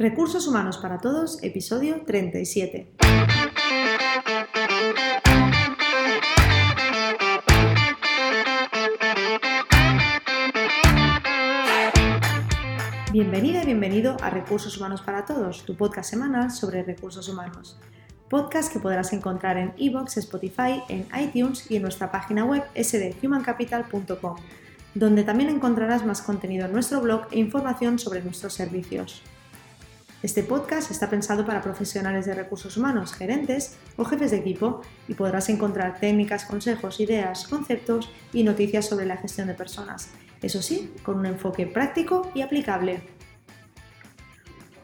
Recursos 0.00 0.46
Humanos 0.46 0.78
para 0.78 0.98
Todos, 0.98 1.42
episodio 1.42 2.04
37. 2.06 2.94
Bienvenida 13.10 13.64
y 13.64 13.66
bienvenido 13.66 14.16
a 14.22 14.30
Recursos 14.30 14.76
Humanos 14.78 15.02
para 15.02 15.24
Todos, 15.24 15.64
tu 15.64 15.76
podcast 15.76 16.08
semanal 16.08 16.52
sobre 16.52 16.84
recursos 16.84 17.28
humanos. 17.28 17.76
Podcast 18.30 18.72
que 18.72 18.78
podrás 18.78 19.12
encontrar 19.12 19.56
en 19.56 19.72
iVoox, 19.78 20.18
Spotify, 20.18 20.80
en 20.88 21.08
iTunes 21.20 21.68
y 21.68 21.74
en 21.74 21.82
nuestra 21.82 22.12
página 22.12 22.44
web 22.44 22.62
sdhumancapital.com, 22.76 24.36
donde 24.94 25.24
también 25.24 25.50
encontrarás 25.50 26.06
más 26.06 26.22
contenido 26.22 26.66
en 26.66 26.72
nuestro 26.72 27.00
blog 27.00 27.26
e 27.32 27.40
información 27.40 27.98
sobre 27.98 28.22
nuestros 28.22 28.52
servicios. 28.52 29.24
Este 30.20 30.42
podcast 30.42 30.90
está 30.90 31.08
pensado 31.08 31.46
para 31.46 31.62
profesionales 31.62 32.26
de 32.26 32.34
recursos 32.34 32.76
humanos, 32.76 33.12
gerentes 33.12 33.76
o 33.96 34.04
jefes 34.04 34.32
de 34.32 34.38
equipo 34.38 34.82
y 35.06 35.14
podrás 35.14 35.48
encontrar 35.48 36.00
técnicas, 36.00 36.44
consejos, 36.44 36.98
ideas, 36.98 37.46
conceptos 37.46 38.10
y 38.32 38.42
noticias 38.42 38.86
sobre 38.86 39.06
la 39.06 39.16
gestión 39.16 39.46
de 39.46 39.54
personas. 39.54 40.10
Eso 40.42 40.60
sí, 40.60 40.92
con 41.04 41.18
un 41.18 41.26
enfoque 41.26 41.68
práctico 41.68 42.32
y 42.34 42.40
aplicable. 42.40 43.00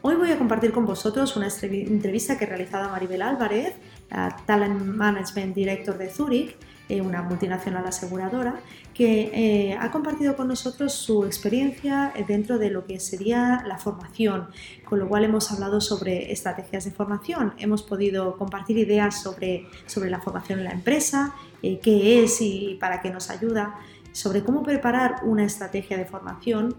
Hoy 0.01 0.15
voy 0.15 0.31
a 0.31 0.37
compartir 0.37 0.71
con 0.71 0.85
vosotros 0.85 1.35
una 1.35 1.49
entrevista 1.49 2.37
que 2.37 2.45
he 2.45 2.47
realizado 2.47 2.85
a 2.85 2.91
Maribel 2.91 3.21
Álvarez, 3.21 3.73
Talent 4.45 4.81
Management 4.83 5.53
Director 5.53 5.97
de 5.97 6.09
Zurich, 6.11 6.55
eh, 6.87 7.01
una 7.01 7.23
multinacional 7.23 7.85
aseguradora, 7.85 8.61
que 8.95 9.29
eh, 9.33 9.77
ha 9.79 9.91
compartido 9.91 10.37
con 10.37 10.47
nosotros 10.47 10.93
su 10.93 11.25
experiencia 11.25 12.13
dentro 12.27 12.57
de 12.57 12.71
lo 12.71 12.85
que 12.85 12.99
sería 12.99 13.61
la 13.67 13.77
formación, 13.77 14.47
con 14.85 14.99
lo 14.99 15.09
cual 15.09 15.25
hemos 15.25 15.51
hablado 15.51 15.81
sobre 15.81 16.31
estrategias 16.31 16.85
de 16.85 16.91
formación, 16.91 17.53
hemos 17.57 17.83
podido 17.83 18.37
compartir 18.37 18.77
ideas 18.77 19.21
sobre, 19.21 19.67
sobre 19.85 20.09
la 20.09 20.21
formación 20.21 20.59
en 20.59 20.65
la 20.65 20.71
empresa, 20.71 21.35
eh, 21.61 21.79
qué 21.83 22.23
es 22.23 22.39
y 22.39 22.77
para 22.79 23.01
qué 23.01 23.09
nos 23.11 23.29
ayuda, 23.29 23.75
sobre 24.13 24.43
cómo 24.43 24.63
preparar 24.63 25.17
una 25.23 25.43
estrategia 25.43 25.97
de 25.97 26.05
formación 26.05 26.73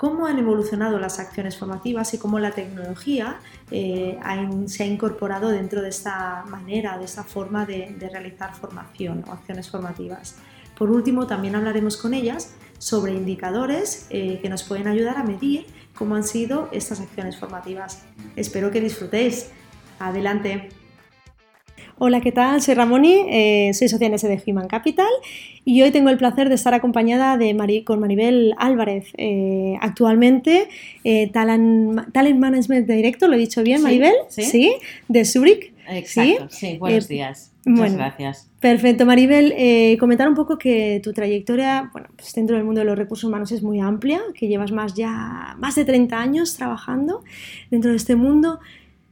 cómo 0.00 0.24
han 0.26 0.38
evolucionado 0.38 0.98
las 0.98 1.18
acciones 1.18 1.58
formativas 1.58 2.14
y 2.14 2.18
cómo 2.18 2.38
la 2.38 2.52
tecnología 2.52 3.38
eh, 3.70 4.18
se 4.64 4.82
ha 4.82 4.86
incorporado 4.86 5.50
dentro 5.50 5.82
de 5.82 5.90
esta 5.90 6.42
manera, 6.48 6.96
de 6.96 7.04
esta 7.04 7.22
forma 7.22 7.66
de, 7.66 7.94
realizar 8.10 8.54
formación 8.54 9.22
o 9.28 9.32
acciones 9.32 9.68
formativas. 9.68 10.36
Por 10.80 10.90
último, 10.90 11.26
también 11.26 11.54
hablaremos 11.56 11.98
con 11.98 12.14
ellas 12.14 12.54
sobre 12.78 13.12
indicadores 13.12 14.06
eh, 14.08 14.38
que 14.40 14.48
nos 14.48 14.62
pueden 14.62 14.88
ayudar 14.88 15.18
a 15.18 15.24
medir 15.24 15.66
cómo 15.94 16.14
han 16.14 16.24
sido 16.24 16.70
estas 16.72 17.02
acciones 17.02 17.36
formativas. 17.36 18.06
Espero 18.34 18.70
que 18.70 18.80
disfrutéis. 18.80 19.50
Adelante. 19.98 20.70
Hola, 21.98 22.22
¿qué 22.22 22.32
tal? 22.32 22.62
Soy 22.62 22.72
Ramoni, 22.72 23.26
eh, 23.28 23.72
soy 23.74 23.90
socia 23.90 24.06
en 24.06 24.16
de 24.16 24.42
Human 24.46 24.68
Capital 24.68 25.10
y 25.66 25.82
hoy 25.82 25.90
tengo 25.90 26.08
el 26.08 26.16
placer 26.16 26.48
de 26.48 26.54
estar 26.54 26.72
acompañada 26.72 27.36
de 27.36 27.82
con 27.84 28.00
Maribel 28.00 28.54
Álvarez, 28.56 29.08
eh, 29.18 29.74
actualmente 29.82 30.68
eh, 31.04 31.28
talent, 31.30 32.38
Management 32.38 32.88
Director, 32.88 33.28
¿lo 33.28 33.36
he 33.36 33.38
dicho 33.38 33.62
bien, 33.62 33.82
Maribel? 33.82 34.14
Sí, 34.30 34.72
de 35.08 35.26
Zurich. 35.26 35.74
Exacto, 35.90 36.46
sí, 36.48 36.78
buenos 36.78 37.06
días. 37.06 37.49
Muchas 37.64 37.94
gracias. 37.94 38.50
Perfecto, 38.60 39.04
Maribel. 39.06 39.54
comentar 39.98 40.28
un 40.28 40.34
poco 40.34 40.58
que 40.58 41.00
tu 41.02 41.12
trayectoria 41.12 41.90
bueno, 41.92 42.08
pues 42.16 42.32
dentro 42.32 42.56
del 42.56 42.64
mundo 42.64 42.80
de 42.80 42.86
los 42.86 42.98
recursos 42.98 43.28
humanos 43.28 43.52
es 43.52 43.62
muy 43.62 43.80
amplia, 43.80 44.20
que 44.34 44.48
llevas 44.48 44.72
más 44.72 44.94
ya 44.94 45.56
más 45.58 45.74
de 45.74 45.84
30 45.84 46.18
años 46.18 46.54
trabajando 46.54 47.22
dentro 47.70 47.90
de 47.90 47.96
este 47.96 48.16
mundo 48.16 48.60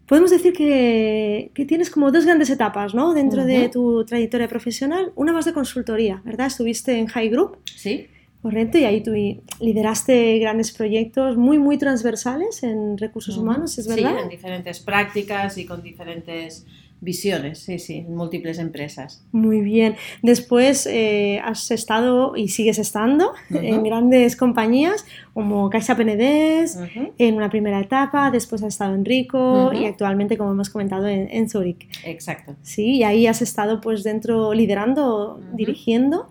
podemos 0.08 0.30
decir 0.30 0.54
que, 0.54 1.52
tienes 1.68 1.90
como 1.90 2.10
dos 2.10 2.24
grandes 2.24 2.50
etapas 2.50 2.94
¿no? 2.94 3.14
dentro 3.14 3.44
de 3.44 3.68
tu 3.68 4.04
trayectoria 4.04 4.48
profesional. 4.48 5.12
Una 5.14 5.32
más 5.32 5.44
de 5.44 5.52
consultoría, 5.52 6.22
¿verdad? 6.24 6.46
Estuviste 6.48 6.98
en 6.98 7.06
High 7.06 7.28
Group. 7.28 7.58
Sí. 7.76 8.08
Correcto, 8.40 8.78
y 8.78 8.84
ahí 8.84 9.02
tú 9.02 9.12
lideraste 9.60 10.38
grandes 10.38 10.70
proyectos 10.70 11.36
muy, 11.36 11.58
muy 11.58 11.76
transversales 11.76 12.62
en 12.62 12.96
recursos 12.96 13.36
humanos, 13.36 13.76
¿es 13.78 13.88
verdad? 13.88 14.14
Sí, 14.16 14.22
en 14.22 14.28
diferentes 14.28 14.80
prácticas 14.80 15.58
y 15.58 15.66
con 15.66 15.82
diferentes 15.82 16.64
Visiones, 17.00 17.60
sí, 17.60 17.78
sí, 17.78 17.98
en 17.98 18.16
múltiples 18.16 18.58
empresas. 18.58 19.24
Muy 19.30 19.60
bien. 19.60 19.94
Después 20.22 20.86
eh, 20.86 21.40
has 21.44 21.70
estado 21.70 22.36
y 22.36 22.48
sigues 22.48 22.78
estando 22.78 23.32
en 23.50 23.84
grandes 23.84 24.34
compañías 24.34 25.06
como 25.32 25.70
Caixa 25.70 25.96
Penedés, 25.96 26.76
en 27.18 27.36
una 27.36 27.48
primera 27.48 27.78
etapa, 27.78 28.32
después 28.32 28.62
has 28.64 28.74
estado 28.74 28.96
en 28.96 29.04
Rico 29.04 29.70
y 29.72 29.84
actualmente, 29.84 30.36
como 30.36 30.50
hemos 30.50 30.70
comentado, 30.70 31.06
en, 31.06 31.48
Zurich. 31.48 31.88
Exacto. 32.04 32.56
Sí, 32.62 32.96
y 32.96 33.02
ahí 33.04 33.28
has 33.28 33.40
estado 33.40 33.80
pues 33.80 34.02
dentro, 34.02 34.52
liderando, 34.52 35.40
dirigiendo 35.52 36.28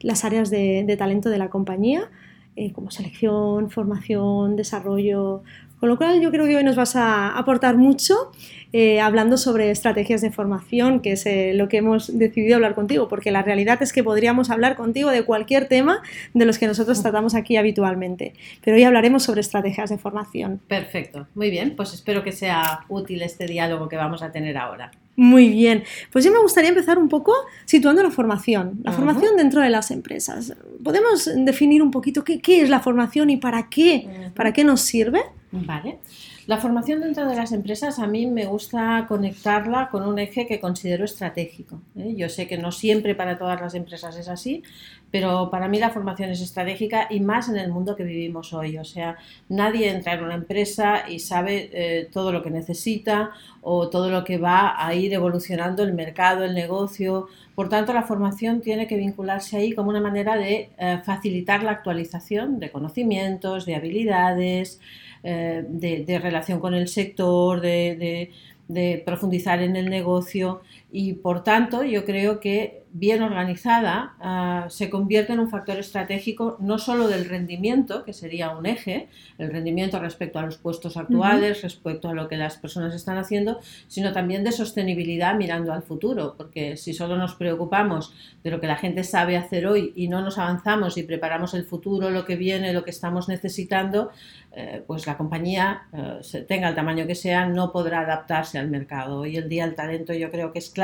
las 0.00 0.24
áreas 0.24 0.50
de, 0.50 0.94
talento 0.98 1.30
de 1.30 1.38
la 1.38 1.48
compañía, 1.48 2.10
eh, 2.56 2.72
como 2.72 2.90
selección, 2.90 3.70
formación, 3.70 4.56
desarrollo. 4.56 5.42
Con 5.80 5.88
lo 5.88 5.96
cual 5.96 6.20
yo 6.20 6.30
creo 6.30 6.46
que 6.46 6.56
hoy 6.56 6.64
nos 6.64 6.76
vas 6.76 6.94
a 6.94 7.36
aportar 7.36 7.76
mucho 7.76 8.30
eh, 8.72 9.00
hablando 9.00 9.36
sobre 9.36 9.70
estrategias 9.70 10.20
de 10.20 10.30
formación, 10.30 11.00
que 11.00 11.12
es 11.12 11.26
eh, 11.26 11.54
lo 11.54 11.68
que 11.68 11.78
hemos 11.78 12.16
decidido 12.16 12.54
hablar 12.54 12.76
contigo, 12.76 13.08
porque 13.08 13.32
la 13.32 13.42
realidad 13.42 13.82
es 13.82 13.92
que 13.92 14.04
podríamos 14.04 14.50
hablar 14.50 14.76
contigo 14.76 15.10
de 15.10 15.24
cualquier 15.24 15.66
tema 15.66 16.02
de 16.34 16.44
los 16.44 16.58
que 16.58 16.68
nosotros 16.68 17.02
tratamos 17.02 17.34
aquí 17.34 17.56
habitualmente, 17.56 18.34
pero 18.62 18.76
hoy 18.76 18.84
hablaremos 18.84 19.24
sobre 19.24 19.40
estrategias 19.40 19.90
de 19.90 19.98
formación. 19.98 20.60
Perfecto, 20.68 21.26
muy 21.34 21.50
bien, 21.50 21.74
pues 21.74 21.94
espero 21.94 22.22
que 22.22 22.30
sea 22.30 22.84
útil 22.88 23.22
este 23.22 23.46
diálogo 23.46 23.88
que 23.88 23.96
vamos 23.96 24.22
a 24.22 24.30
tener 24.30 24.56
ahora. 24.56 24.92
Muy 25.16 25.48
bien, 25.48 25.82
pues 26.12 26.24
yo 26.24 26.30
me 26.30 26.38
gustaría 26.38 26.70
empezar 26.70 26.96
un 26.96 27.08
poco 27.08 27.34
situando 27.64 28.02
la 28.02 28.10
formación, 28.10 28.80
la 28.84 28.92
formación 28.92 29.36
dentro 29.36 29.60
de 29.60 29.68
las 29.68 29.90
empresas. 29.90 30.54
¿Podemos 30.82 31.28
definir 31.34 31.82
un 31.82 31.90
poquito 31.90 32.22
qué, 32.22 32.40
es 32.62 32.70
la 32.70 32.80
formación 32.80 33.30
y 33.30 33.36
para 33.36 33.68
qué, 33.68 34.30
para 34.34 34.52
qué 34.52 34.62
nos 34.62 34.80
sirve? 34.82 35.20
Vale. 35.52 35.98
La 36.46 36.58
formación 36.58 37.00
dentro 37.00 37.26
de 37.26 37.34
las 37.34 37.50
empresas 37.50 37.98
a 37.98 38.06
mí 38.06 38.26
me 38.26 38.46
gusta 38.46 39.06
conectarla 39.08 39.88
con 39.90 40.06
un 40.06 40.20
eje 40.20 40.46
que 40.46 40.60
considero 40.60 41.04
estratégico. 41.04 41.80
¿eh? 41.96 42.14
Yo 42.16 42.28
sé 42.28 42.46
que 42.46 42.56
no 42.56 42.70
siempre 42.70 43.16
para 43.16 43.36
todas 43.36 43.60
las 43.60 43.74
empresas 43.74 44.16
es 44.16 44.28
así, 44.28 44.62
pero 45.10 45.50
para 45.50 45.66
mí 45.66 45.80
la 45.80 45.90
formación 45.90 46.30
es 46.30 46.40
estratégica 46.40 47.08
y 47.10 47.18
más 47.18 47.48
en 47.48 47.56
el 47.56 47.72
mundo 47.72 47.96
que 47.96 48.04
vivimos 48.04 48.52
hoy. 48.52 48.78
O 48.78 48.84
sea, 48.84 49.16
nadie 49.48 49.90
entra 49.90 50.14
en 50.14 50.22
una 50.22 50.34
empresa 50.34 51.08
y 51.08 51.18
sabe 51.18 51.70
eh, 51.72 52.08
todo 52.12 52.30
lo 52.30 52.44
que 52.44 52.50
necesita 52.50 53.30
o 53.60 53.90
todo 53.90 54.08
lo 54.08 54.22
que 54.22 54.38
va 54.38 54.74
a 54.84 54.94
ir 54.94 55.12
evolucionando 55.12 55.82
el 55.82 55.94
mercado, 55.94 56.44
el 56.44 56.54
negocio. 56.54 57.26
Por 57.56 57.68
tanto, 57.68 57.92
la 57.92 58.04
formación 58.04 58.60
tiene 58.60 58.86
que 58.86 58.96
vincularse 58.96 59.56
ahí 59.56 59.72
como 59.72 59.90
una 59.90 60.00
manera 60.00 60.36
de 60.36 60.70
eh, 60.78 61.00
facilitar 61.04 61.64
la 61.64 61.72
actualización 61.72 62.60
de 62.60 62.70
conocimientos, 62.70 63.66
de 63.66 63.74
habilidades, 63.74 64.80
eh, 65.22 65.64
de, 65.66 66.18
relación 66.18 66.60
con 66.60 66.74
el 66.74 66.88
sector, 66.88 67.60
de, 67.60 68.30
de 68.68 69.02
profundizar 69.04 69.60
en 69.62 69.76
el 69.76 69.90
negocio 69.90 70.60
y 70.92 71.14
por 71.14 71.44
tanto 71.44 71.84
yo 71.84 72.04
creo 72.04 72.40
que 72.40 72.80
bien 72.92 73.22
organizada 73.22 74.14
ah, 74.20 74.66
se 74.68 74.90
convierte 74.90 75.32
en 75.32 75.38
un 75.38 75.48
factor 75.48 75.78
estratégico 75.78 76.56
no 76.58 76.78
solo 76.78 77.06
del 77.06 77.28
rendimiento, 77.28 78.04
que 78.04 78.12
sería 78.12 78.50
un 78.50 78.66
eje, 78.66 79.08
el 79.38 79.50
rendimiento 79.50 80.00
respecto 80.00 80.38
a 80.38 80.42
los 80.42 80.58
puestos 80.58 80.96
actuales, 80.96 81.62
respecto 81.62 82.08
a 82.08 82.14
lo 82.14 82.28
que 82.28 82.36
las 82.36 82.56
personas 82.56 82.94
están 82.94 83.16
haciendo, 83.16 83.60
sino 83.86 84.12
también 84.12 84.42
de 84.42 84.52
sostenibilidad 84.52 85.36
mirando 85.36 85.72
al 85.72 85.82
futuro, 85.82 86.34
porque 86.36 86.76
si 86.76 86.92
solo 86.92 87.16
nos 87.16 87.34
preocupamos 87.34 88.12
de 88.42 88.50
lo 88.50 88.60
que 88.60 88.66
la 88.66 88.76
gente 88.76 89.04
sabe 89.04 89.36
hacer 89.36 89.66
hoy 89.66 89.92
y 89.94 90.08
no 90.08 90.20
nos 90.20 90.38
avanzamos 90.38 90.96
y 90.96 91.04
preparamos 91.04 91.54
el 91.54 91.64
futuro, 91.64 92.10
lo 92.10 92.24
que 92.24 92.34
viene, 92.34 92.72
lo 92.72 92.84
que 92.84 92.90
estamos 92.90 93.28
necesitando, 93.28 94.10
eh, 94.52 94.82
pues 94.84 95.06
la 95.06 95.16
compañía, 95.16 95.82
eh, 95.92 96.44
tenga 96.48 96.68
el 96.68 96.74
tamaño 96.74 97.06
que 97.06 97.14
sea, 97.14 97.46
no 97.46 97.70
podrá 97.70 98.00
adaptarse 98.00 98.58
al 98.58 98.68
mercado. 98.68 99.20
Hoy 99.20 99.36
el 99.36 99.48
día 99.48 99.64
el 99.64 99.76
talento 99.76 100.12
yo 100.12 100.30
creo 100.32 100.52
que 100.52 100.58
es 100.58 100.70
clave 100.70 100.79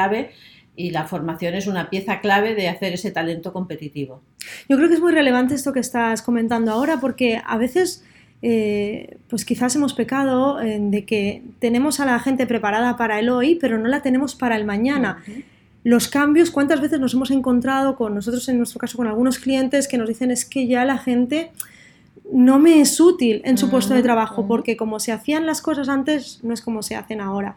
y 0.77 0.91
la 0.91 1.05
formación 1.05 1.55
es 1.55 1.67
una 1.67 1.89
pieza 1.89 2.21
clave 2.21 2.55
de 2.55 2.69
hacer 2.69 2.93
ese 2.93 3.11
talento 3.11 3.53
competitivo. 3.53 4.23
Yo 4.69 4.77
creo 4.77 4.89
que 4.89 4.95
es 4.95 5.01
muy 5.01 5.13
relevante 5.13 5.55
esto 5.55 5.73
que 5.73 5.81
estás 5.81 6.23
comentando 6.23 6.71
ahora 6.71 7.01
porque 7.01 7.41
a 7.45 7.57
veces 7.57 8.05
eh, 8.43 9.17
pues 9.29 9.45
quizás 9.45 9.75
hemos 9.75 9.95
pecado 9.95 10.59
de 10.59 11.05
que 11.07 11.43
tenemos 11.59 12.01
a 12.01 12.05
la 12.05 12.19
gente 12.21 12.47
preparada 12.47 12.97
para 12.97 13.19
el 13.19 13.31
hoy 13.31 13.55
pero 13.55 13.79
no 13.79 13.89
la 13.89 14.03
tenemos 14.03 14.35
para 14.35 14.57
el 14.57 14.65
mañana. 14.67 15.23
Los 15.83 16.09
cambios, 16.09 16.51
¿cuántas 16.51 16.81
veces 16.81 16.99
nos 16.99 17.15
hemos 17.15 17.31
encontrado 17.31 17.95
con 17.95 18.13
nosotros, 18.13 18.49
en 18.49 18.59
nuestro 18.59 18.81
caso, 18.81 18.97
con 18.97 19.07
algunos 19.07 19.39
clientes 19.39 19.87
que 19.87 19.97
nos 19.97 20.09
dicen 20.09 20.33
es 20.33 20.45
que 20.45 20.67
ya 20.67 20.85
la 20.85 20.99
gente 20.99 21.53
no 22.33 22.59
me 22.59 22.81
es 22.81 22.99
útil 22.99 23.41
en 23.45 23.57
su 23.57 23.71
puesto 23.71 23.95
de 23.95 24.03
trabajo, 24.03 24.49
porque 24.49 24.77
como 24.77 24.99
se 24.99 25.13
hacían 25.13 25.47
las 25.47 25.63
cosas 25.63 25.89
antes, 25.89 26.41
no 26.43 26.53
es 26.53 26.61
como 26.61 26.83
se 26.83 26.97
hacen 26.97 27.21
ahora. 27.21 27.55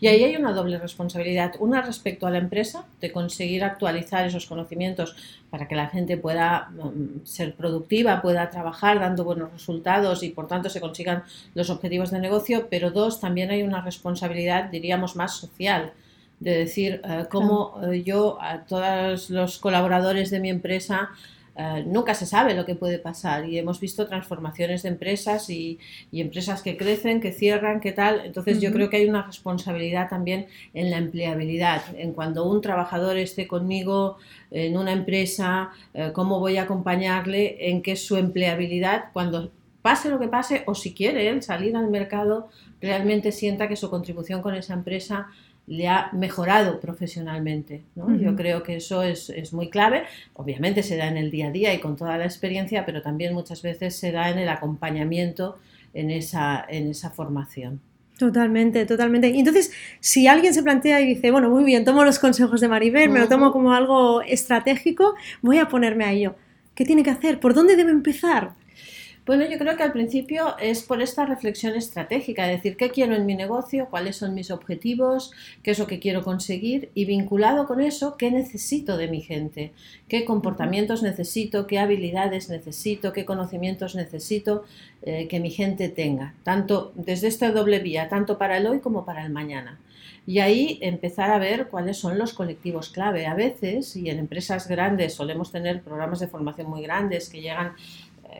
Y 0.00 0.06
ahí 0.06 0.24
hay 0.24 0.36
una 0.36 0.52
doble 0.52 0.78
responsabilidad. 0.78 1.54
Una 1.58 1.82
respecto 1.82 2.26
a 2.26 2.30
la 2.30 2.38
empresa, 2.38 2.84
de 3.00 3.12
conseguir 3.12 3.64
actualizar 3.64 4.26
esos 4.26 4.46
conocimientos 4.46 5.16
para 5.50 5.66
que 5.68 5.74
la 5.74 5.88
gente 5.88 6.16
pueda 6.16 6.70
mm, 6.70 7.24
ser 7.24 7.54
productiva, 7.54 8.22
pueda 8.22 8.50
trabajar 8.50 9.00
dando 9.00 9.24
buenos 9.24 9.52
resultados 9.52 10.22
y 10.22 10.30
por 10.30 10.46
tanto 10.46 10.70
se 10.70 10.80
consigan 10.80 11.24
los 11.54 11.70
objetivos 11.70 12.10
de 12.10 12.20
negocio. 12.20 12.68
Pero 12.70 12.90
dos, 12.90 13.20
también 13.20 13.50
hay 13.50 13.62
una 13.62 13.80
responsabilidad, 13.80 14.70
diríamos, 14.70 15.16
más 15.16 15.36
social 15.36 15.92
de 16.40 16.56
decir 16.56 17.02
eh, 17.04 17.26
cómo 17.30 17.78
eh, 17.82 18.02
yo 18.02 18.38
a 18.40 18.64
todos 18.64 19.30
los 19.30 19.58
colaboradores 19.58 20.30
de 20.30 20.40
mi 20.40 20.48
empresa 20.48 21.10
eh, 21.60 21.84
nunca 21.86 22.14
se 22.14 22.24
sabe 22.24 22.54
lo 22.54 22.64
que 22.64 22.74
puede 22.74 22.98
pasar 22.98 23.46
y 23.46 23.58
hemos 23.58 23.80
visto 23.80 24.06
transformaciones 24.06 24.82
de 24.82 24.88
empresas 24.88 25.50
y, 25.50 25.78
empresas 26.10 26.62
que 26.62 26.78
crecen, 26.78 27.20
que 27.20 27.32
cierran, 27.32 27.80
qué 27.80 27.92
tal. 27.92 28.22
Entonces 28.24 28.62
yo 28.62 28.72
creo 28.72 28.88
que 28.88 28.96
hay 28.96 29.06
una 29.06 29.22
responsabilidad 29.22 30.08
también 30.08 30.46
en 30.72 30.90
la 30.90 30.96
empleabilidad, 30.96 31.82
en 31.98 32.12
cuando 32.12 32.48
un 32.48 32.62
trabajador 32.62 33.18
esté 33.18 33.46
conmigo 33.46 34.16
en 34.50 34.78
una 34.78 34.92
empresa, 34.92 35.70
eh, 35.92 36.12
cómo 36.14 36.40
voy 36.40 36.56
a 36.56 36.62
acompañarle 36.62 37.68
en 37.68 37.82
que 37.82 37.94
su 37.96 38.16
empleabilidad, 38.16 39.12
cuando 39.12 39.50
pase 39.82 40.08
lo 40.08 40.18
que 40.18 40.28
pase 40.28 40.62
o 40.66 40.74
si 40.74 40.94
quiere 40.94 41.28
él 41.28 41.42
salir 41.42 41.76
al 41.76 41.90
mercado, 41.90 42.48
realmente 42.80 43.32
sienta 43.32 43.68
que 43.68 43.76
su 43.76 43.90
contribución 43.90 44.40
con 44.40 44.54
esa 44.54 44.72
empresa 44.72 45.28
le 45.70 45.86
ha 45.86 46.10
mejorado 46.12 46.80
profesionalmente. 46.80 47.84
Yo 47.94 48.34
creo 48.34 48.64
que 48.64 48.76
eso 48.76 49.04
es, 49.04 49.52
muy 49.52 49.70
clave. 49.70 50.02
Obviamente 50.34 50.82
se 50.82 50.96
da 50.96 51.06
en 51.06 51.16
el 51.16 51.30
día 51.30 51.46
a 51.46 51.50
día 51.52 51.72
y 51.72 51.78
con 51.78 51.94
toda 51.94 52.18
la 52.18 52.24
experiencia, 52.24 52.84
pero 52.84 53.02
también 53.02 53.32
muchas 53.34 53.62
veces 53.62 53.96
se 53.96 54.10
da 54.10 54.30
en 54.30 54.38
el 54.40 54.48
acompañamiento 54.48 55.58
en 55.94 56.10
esa, 56.10 56.66
en 56.68 56.88
esa 56.88 57.10
formación. 57.10 57.80
Totalmente, 58.18 58.84
totalmente. 58.84 59.28
Y 59.28 59.38
entonces, 59.38 59.70
si 60.00 60.26
alguien 60.26 60.52
se 60.54 60.64
plantea 60.64 61.00
y 61.02 61.06
dice, 61.06 61.30
bueno, 61.30 61.48
muy 61.48 61.62
bien, 61.62 61.84
tomo 61.84 62.04
los 62.04 62.18
consejos 62.18 62.60
de 62.60 62.66
Maribel, 62.66 63.08
me 63.08 63.20
lo 63.20 63.28
tomo 63.28 63.52
como 63.52 63.72
algo 63.72 64.22
estratégico, 64.22 65.14
voy 65.40 65.58
a 65.58 65.68
ponerme 65.68 66.04
a 66.04 66.10
ello. 66.10 66.34
¿Qué 66.74 66.84
tiene 66.84 67.04
que 67.04 67.10
hacer? 67.10 67.38
¿Por 67.38 67.54
dónde 67.54 67.76
debe 67.76 67.92
empezar? 67.92 68.54
Bueno, 69.26 69.44
yo 69.44 69.58
creo 69.58 69.76
que 69.76 69.82
al 69.82 69.92
principio 69.92 70.56
es 70.58 70.82
por 70.82 71.02
esta 71.02 71.26
reflexión 71.26 71.76
estratégica, 71.76 72.50
es 72.50 72.58
decir, 72.58 72.76
qué 72.76 72.90
quiero 72.90 73.14
en 73.14 73.26
mi 73.26 73.34
negocio, 73.34 73.88
cuáles 73.90 74.16
son 74.16 74.34
mis 74.34 74.50
objetivos, 74.50 75.30
qué 75.62 75.72
es 75.72 75.78
lo 75.78 75.86
que 75.86 76.00
quiero 76.00 76.22
conseguir 76.22 76.90
y 76.94 77.04
vinculado 77.04 77.66
con 77.66 77.80
eso, 77.80 78.16
qué 78.16 78.30
necesito 78.30 78.96
de 78.96 79.08
mi 79.08 79.20
gente, 79.20 79.72
qué 80.08 80.24
comportamientos 80.24 81.02
necesito, 81.02 81.66
qué 81.66 81.78
habilidades 81.78 82.48
necesito, 82.48 83.12
qué 83.12 83.26
conocimientos 83.26 83.94
necesito 83.94 84.64
eh, 85.02 85.28
que 85.28 85.38
mi 85.38 85.50
gente 85.50 85.90
tenga, 85.90 86.34
tanto 86.42 86.92
desde 86.94 87.28
esta 87.28 87.52
doble 87.52 87.78
vía, 87.80 88.08
tanto 88.08 88.38
para 88.38 88.56
el 88.56 88.66
hoy 88.66 88.80
como 88.80 89.04
para 89.04 89.24
el 89.24 89.30
mañana. 89.30 89.78
Y 90.26 90.38
ahí 90.38 90.78
empezar 90.82 91.30
a 91.30 91.38
ver 91.38 91.68
cuáles 91.68 91.96
son 91.96 92.18
los 92.18 92.34
colectivos 92.34 92.90
clave. 92.90 93.26
A 93.26 93.34
veces, 93.34 93.96
y 93.96 94.10
en 94.10 94.18
empresas 94.18 94.68
grandes 94.68 95.14
solemos 95.14 95.50
tener 95.50 95.82
programas 95.82 96.20
de 96.20 96.28
formación 96.28 96.68
muy 96.68 96.82
grandes 96.82 97.28
que 97.28 97.40
llegan 97.40 97.72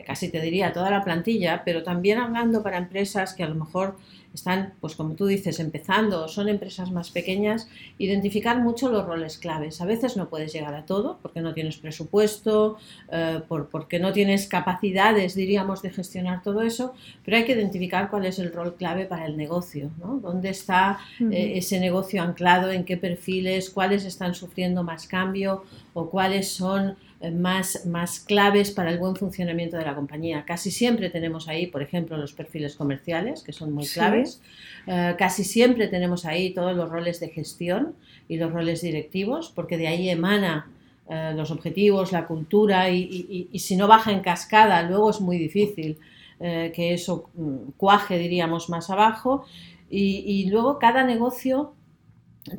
casi 0.03 0.29
te 0.29 0.41
diría 0.41 0.73
toda 0.73 0.89
la 0.89 1.03
plantilla, 1.03 1.63
pero 1.63 1.83
también 1.83 2.19
hablando 2.19 2.63
para 2.63 2.77
empresas 2.77 3.33
que 3.33 3.43
a 3.43 3.49
lo 3.49 3.55
mejor 3.55 3.95
están, 4.33 4.73
pues 4.79 4.95
como 4.95 5.15
tú 5.15 5.25
dices, 5.25 5.59
empezando, 5.59 6.27
son 6.27 6.47
empresas 6.47 6.91
más 6.91 7.11
pequeñas, 7.11 7.67
identificar 7.97 8.59
mucho 8.59 8.89
los 8.89 9.05
roles 9.05 9.37
claves. 9.37 9.81
A 9.81 9.85
veces 9.85 10.15
no 10.15 10.29
puedes 10.29 10.53
llegar 10.53 10.73
a 10.73 10.85
todo 10.85 11.19
porque 11.21 11.41
no 11.41 11.53
tienes 11.53 11.77
presupuesto, 11.77 12.77
eh, 13.11 13.41
porque 13.47 13.99
no 13.99 14.13
tienes 14.13 14.47
capacidades, 14.47 15.35
diríamos, 15.35 15.81
de 15.81 15.89
gestionar 15.89 16.41
todo 16.43 16.61
eso, 16.61 16.93
pero 17.25 17.37
hay 17.37 17.45
que 17.45 17.53
identificar 17.53 18.09
cuál 18.09 18.25
es 18.25 18.39
el 18.39 18.53
rol 18.53 18.75
clave 18.75 19.05
para 19.05 19.25
el 19.25 19.35
negocio, 19.35 19.91
¿no? 19.99 20.19
¿Dónde 20.21 20.49
está 20.49 20.99
eh, 21.19 21.53
ese 21.55 21.79
negocio 21.79 22.21
anclado, 22.23 22.71
en 22.71 22.85
qué 22.85 22.97
perfiles, 22.97 23.69
cuáles 23.69 24.05
están 24.05 24.33
sufriendo 24.33 24.83
más 24.83 25.07
cambio 25.07 25.65
o 25.93 26.09
cuáles 26.09 26.47
son 26.47 26.95
más, 27.29 27.85
más 27.85 28.19
claves 28.19 28.71
para 28.71 28.89
el 28.89 28.97
buen 28.97 29.15
funcionamiento 29.15 29.77
de 29.77 29.85
la 29.85 29.93
compañía. 29.93 30.43
Casi 30.45 30.71
siempre 30.71 31.09
tenemos 31.09 31.47
ahí, 31.47 31.67
por 31.67 31.83
ejemplo, 31.83 32.17
los 32.17 32.33
perfiles 32.33 32.75
comerciales, 32.75 33.43
que 33.43 33.53
son 33.53 33.73
muy 33.73 33.85
claves. 33.85 34.41
Eh, 34.87 35.15
casi 35.17 35.43
siempre 35.43 35.87
tenemos 35.87 36.25
ahí 36.25 36.53
todos 36.53 36.75
los 36.75 36.89
roles 36.89 37.19
de 37.19 37.29
gestión 37.29 37.93
y 38.27 38.37
los 38.37 38.51
roles 38.51 38.81
directivos, 38.81 39.51
porque 39.53 39.77
de 39.77 39.87
ahí 39.87 40.09
emana 40.09 40.71
eh, 41.09 41.33
los 41.35 41.51
objetivos, 41.51 42.11
la 42.11 42.25
cultura, 42.25 42.89
y, 42.89 43.49
si 43.59 43.75
no 43.75 43.87
baja 43.87 44.11
en 44.11 44.21
cascada, 44.21 44.81
luego 44.83 45.11
es 45.11 45.21
muy 45.21 45.37
difícil 45.37 45.99
eh, 46.39 46.71
que 46.73 46.93
eso 46.93 47.29
mm, 47.35 47.71
cuaje, 47.77 48.17
diríamos, 48.17 48.69
más 48.69 48.89
abajo. 48.89 49.45
y 49.89 50.49
luego 50.49 50.79
cada 50.79 51.03
negocio 51.03 51.73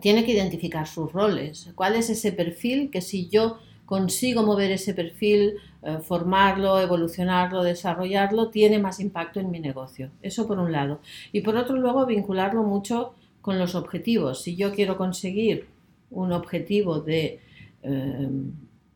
tiene 0.00 0.25
que 0.25 0.32
identificar 0.32 0.87
sus 0.87 1.12
roles. 1.12 1.70
¿Cuál 1.75 1.97
es 1.97 2.11
ese 2.11 2.32
perfil 2.32 2.91
que 2.91 3.00
si 3.00 3.29
yo 3.29 3.59
consigo 3.92 4.42
mover 4.42 4.70
ese 4.70 4.94
perfil, 4.94 5.56
eh, 5.82 5.98
formarlo, 6.00 6.80
evolucionarlo, 6.80 7.62
desarrollarlo, 7.62 8.48
tiene 8.48 8.78
más 8.78 9.00
impacto 9.00 9.38
en 9.38 9.50
mi 9.50 9.60
negocio. 9.60 10.08
Eso 10.22 10.48
por 10.48 10.58
un 10.58 10.72
lado. 10.72 11.00
Y 11.30 11.42
por 11.42 11.56
otro, 11.56 11.76
luego 11.76 12.06
vincularlo 12.06 12.62
mucho 12.62 13.12
con 13.42 13.58
los 13.58 13.74
objetivos. 13.74 14.42
Si 14.42 14.56
yo 14.56 14.72
quiero 14.72 14.96
conseguir 14.96 15.66
un 16.10 16.32
objetivo 16.32 17.00
de, 17.00 17.40
eh, 17.82 18.30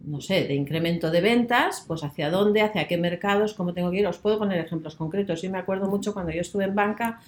no 0.00 0.22
sé, 0.22 0.44
de 0.48 0.54
incremento 0.54 1.10
de 1.10 1.20
ventas, 1.20 1.84
pues 1.87 2.02
hacia 2.02 2.31
dónde, 2.31 2.62
hacia 2.62 2.88
qué 2.88 2.96
mercados, 2.96 3.52
cómo 3.52 3.75
tengo 3.75 3.90
que 3.90 3.98
ir. 3.98 4.06
Os 4.06 4.16
puedo 4.16 4.38
poner 4.38 4.64
ejemplos 4.64 4.96
concretos. 4.96 5.43
Yo 5.43 5.50
me 5.50 5.58
acuerdo 5.58 5.90
mucho 5.90 6.14
cuando 6.14 6.32
yo 6.32 6.40
estuve 6.40 6.64
en 6.64 6.75
banca, 6.75 7.20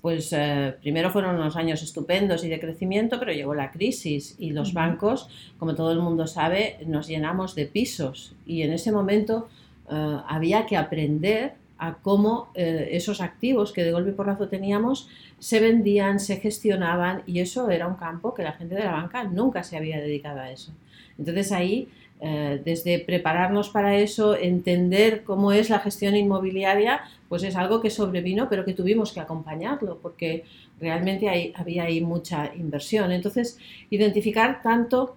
pues 0.00 0.32
eh, 0.32 0.74
primero 0.80 1.10
fueron 1.10 1.36
unos 1.36 1.56
años 1.56 1.82
estupendos 1.82 2.44
y 2.44 2.48
de 2.48 2.60
crecimiento, 2.60 3.18
pero 3.18 3.32
llegó 3.32 3.54
la 3.54 3.70
crisis 3.70 4.36
y 4.38 4.50
los 4.50 4.72
bancos, 4.72 5.28
como 5.58 5.74
todo 5.74 5.92
el 5.92 5.98
mundo 5.98 6.26
sabe, 6.26 6.78
nos 6.86 7.08
llenamos 7.08 7.54
de 7.54 7.66
pisos 7.66 8.34
y 8.46 8.62
en 8.62 8.72
ese 8.72 8.92
momento 8.92 9.48
eh, 9.90 10.18
había 10.26 10.66
que 10.66 10.76
aprender 10.76 11.54
a 11.78 11.94
cómo 11.94 12.50
eh, 12.54 12.90
esos 12.92 13.20
activos 13.20 13.72
que 13.72 13.84
de 13.84 13.92
golpe 13.92 14.10
y 14.10 14.14
porrazo 14.14 14.48
teníamos 14.48 15.08
se 15.38 15.60
vendían, 15.60 16.18
se 16.20 16.36
gestionaban 16.36 17.22
y 17.26 17.40
eso 17.40 17.70
era 17.70 17.86
un 17.86 17.94
campo 17.94 18.34
que 18.34 18.42
la 18.42 18.52
gente 18.52 18.74
de 18.74 18.84
la 18.84 18.92
banca 18.92 19.24
nunca 19.24 19.62
se 19.62 19.76
había 19.76 20.00
dedicado 20.00 20.40
a 20.40 20.50
eso. 20.50 20.72
Entonces 21.18 21.52
ahí 21.52 21.88
desde 22.20 22.98
prepararnos 22.98 23.68
para 23.68 23.96
eso, 23.96 24.34
entender 24.36 25.22
cómo 25.22 25.52
es 25.52 25.70
la 25.70 25.78
gestión 25.78 26.16
inmobiliaria, 26.16 27.02
pues 27.28 27.42
es 27.42 27.56
algo 27.56 27.80
que 27.80 27.90
sobrevino, 27.90 28.48
pero 28.48 28.64
que 28.64 28.72
tuvimos 28.72 29.12
que 29.12 29.20
acompañarlo, 29.20 29.98
porque 30.00 30.44
realmente 30.80 31.52
había 31.54 31.84
ahí 31.84 32.00
mucha 32.00 32.52
inversión. 32.54 33.12
Entonces, 33.12 33.58
identificar 33.90 34.62
tanto 34.62 35.16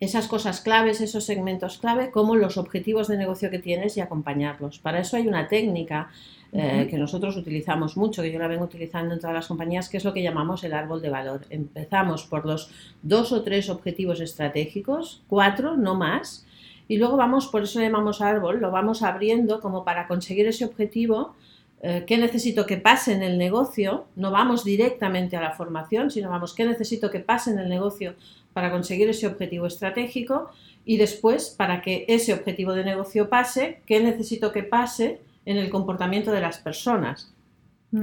esas 0.00 0.26
cosas 0.26 0.60
claves, 0.60 1.00
esos 1.00 1.24
segmentos 1.24 1.78
clave, 1.78 2.10
como 2.10 2.34
los 2.34 2.56
objetivos 2.56 3.06
de 3.06 3.16
negocio 3.16 3.50
que 3.50 3.60
tienes 3.60 3.96
y 3.96 4.00
acompañarlos. 4.00 4.80
Para 4.80 4.98
eso 4.98 5.16
hay 5.16 5.28
una 5.28 5.46
técnica 5.46 6.10
eh, 6.54 6.88
que 6.90 6.98
nosotros 6.98 7.36
utilizamos 7.36 7.96
mucho, 7.96 8.20
que 8.20 8.32
yo 8.32 8.38
la 8.40 8.48
vengo 8.48 8.64
utilizando 8.64 9.14
en 9.14 9.20
todas 9.20 9.34
las 9.34 9.46
compañías, 9.46 9.88
que 9.88 9.98
es 9.98 10.04
lo 10.04 10.12
que 10.12 10.22
llamamos 10.22 10.64
el 10.64 10.72
árbol 10.72 11.00
de 11.00 11.08
valor. 11.08 11.46
Empezamos 11.50 12.24
por 12.24 12.44
los 12.44 12.68
dos 13.00 13.30
o 13.30 13.42
tres 13.42 13.70
objetivos 13.70 14.20
estratégicos, 14.20 15.22
cuatro, 15.28 15.76
no 15.76 15.94
más, 15.94 16.44
y 16.88 16.98
luego 16.98 17.16
vamos, 17.16 17.46
por 17.48 17.62
eso 17.62 17.78
le 17.78 17.86
llamamos 17.86 18.20
árbol, 18.20 18.60
lo 18.60 18.70
vamos 18.70 19.02
abriendo 19.02 19.60
como 19.60 19.84
para 19.84 20.06
conseguir 20.06 20.46
ese 20.46 20.64
objetivo. 20.64 21.34
Eh, 21.82 22.04
¿Qué 22.06 22.18
necesito 22.18 22.66
que 22.66 22.76
pase 22.76 23.12
en 23.12 23.22
el 23.22 23.38
negocio? 23.38 24.06
No 24.16 24.30
vamos 24.30 24.64
directamente 24.64 25.36
a 25.36 25.40
la 25.40 25.52
formación, 25.52 26.10
sino 26.10 26.30
vamos, 26.30 26.54
¿qué 26.54 26.64
necesito 26.64 27.10
que 27.10 27.20
pase 27.20 27.50
en 27.50 27.58
el 27.58 27.68
negocio 27.68 28.14
para 28.52 28.70
conseguir 28.70 29.08
ese 29.08 29.26
objetivo 29.26 29.66
estratégico? 29.66 30.50
Y 30.84 30.96
después, 30.96 31.50
para 31.50 31.80
que 31.80 32.04
ese 32.08 32.34
objetivo 32.34 32.72
de 32.72 32.84
negocio 32.84 33.28
pase, 33.28 33.80
¿qué 33.86 34.00
necesito 34.00 34.52
que 34.52 34.62
pase 34.62 35.20
en 35.44 35.56
el 35.56 35.70
comportamiento 35.70 36.32
de 36.32 36.40
las 36.40 36.58
personas. 36.58 37.32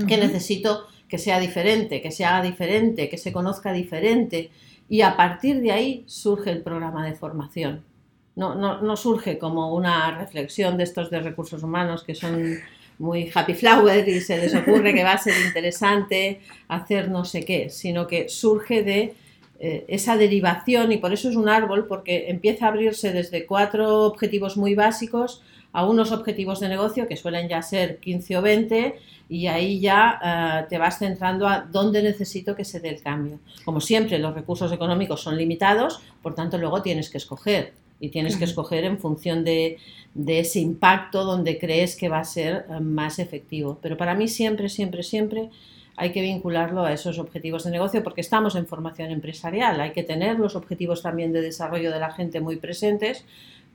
Que 0.07 0.17
necesito 0.17 0.85
que 1.07 1.17
sea 1.17 1.39
diferente, 1.39 2.01
que 2.01 2.11
se 2.11 2.23
haga 2.23 2.43
diferente, 2.43 3.09
que 3.09 3.17
se 3.17 3.33
conozca 3.33 3.73
diferente. 3.73 4.51
Y 4.87 5.01
a 5.01 5.17
partir 5.17 5.61
de 5.61 5.71
ahí 5.71 6.03
surge 6.05 6.51
el 6.51 6.61
programa 6.61 7.05
de 7.05 7.15
formación. 7.15 7.83
No, 8.35 8.55
no, 8.55 8.81
no 8.81 8.95
surge 8.95 9.37
como 9.37 9.73
una 9.73 10.17
reflexión 10.17 10.77
de 10.77 10.83
estos 10.83 11.09
de 11.09 11.19
recursos 11.19 11.61
humanos 11.61 12.03
que 12.03 12.15
son 12.15 12.59
muy 12.99 13.31
happy 13.33 13.53
flower 13.53 14.07
y 14.07 14.21
se 14.21 14.37
les 14.37 14.53
ocurre 14.53 14.93
que 14.93 15.03
va 15.03 15.13
a 15.13 15.17
ser 15.17 15.33
interesante 15.45 16.41
hacer 16.67 17.09
no 17.09 17.25
sé 17.25 17.43
qué, 17.45 17.69
sino 17.69 18.07
que 18.07 18.29
surge 18.29 18.83
de 18.83 19.13
eh, 19.59 19.85
esa 19.87 20.17
derivación 20.17 20.91
y 20.91 20.97
por 20.97 21.11
eso 21.11 21.29
es 21.29 21.35
un 21.35 21.49
árbol 21.49 21.87
porque 21.87 22.29
empieza 22.29 22.65
a 22.65 22.69
abrirse 22.69 23.11
desde 23.11 23.45
cuatro 23.45 24.05
objetivos 24.05 24.57
muy 24.57 24.75
básicos 24.75 25.41
a 25.71 25.85
unos 25.85 26.11
objetivos 26.11 26.59
de 26.59 26.69
negocio 26.69 27.07
que 27.07 27.15
suelen 27.15 27.47
ya 27.47 27.61
ser 27.61 27.99
15 27.99 28.37
o 28.37 28.41
20 28.41 28.95
y 29.29 29.47
ahí 29.47 29.79
ya 29.79 30.19
eh, 30.23 30.65
te 30.69 30.77
vas 30.77 30.97
centrando 30.97 31.47
a 31.47 31.61
dónde 31.61 32.01
necesito 32.01 32.55
que 32.55 32.65
se 32.65 32.79
dé 32.79 32.89
el 32.89 33.01
cambio. 33.01 33.39
Como 33.63 33.79
siempre, 33.79 34.17
los 34.17 34.33
recursos 34.33 34.71
económicos 34.71 35.21
son 35.21 35.37
limitados, 35.37 36.01
por 36.21 36.35
tanto 36.35 36.57
luego 36.57 36.81
tienes 36.81 37.09
que 37.09 37.19
escoger 37.19 37.73
y 37.99 38.09
tienes 38.09 38.37
que 38.37 38.45
escoger 38.45 38.85
en 38.85 38.97
función 38.97 39.43
de, 39.43 39.77
ese 40.27 40.59
impacto 40.59 41.23
donde 41.23 41.59
crees 41.59 41.95
que 41.95 42.09
va 42.09 42.19
a 42.19 42.23
ser 42.23 42.65
eh, 42.69 42.79
más 42.79 43.19
efectivo. 43.19 43.77
Pero 43.81 43.97
para 43.97 44.15
mí 44.15 44.27
siempre, 44.27 44.69
siempre, 44.69 45.03
siempre 45.03 45.49
hay 45.95 46.11
que 46.11 46.21
vincularlo 46.21 46.85
a 46.85 46.93
esos 46.93 47.19
objetivos 47.19 47.65
de 47.65 47.71
negocio 47.71 48.03
porque 48.03 48.21
estamos 48.21 48.55
en 48.55 48.65
formación 48.65 49.11
empresarial, 49.11 49.81
hay 49.81 49.91
que 49.91 50.03
tener 50.03 50.39
los 50.39 50.55
objetivos 50.55 51.01
también 51.01 51.33
de 51.33 51.41
desarrollo 51.41 51.91
de 51.91 51.99
la 51.99 52.11
gente 52.11 52.39
muy 52.39 52.55
presentes, 52.55 53.25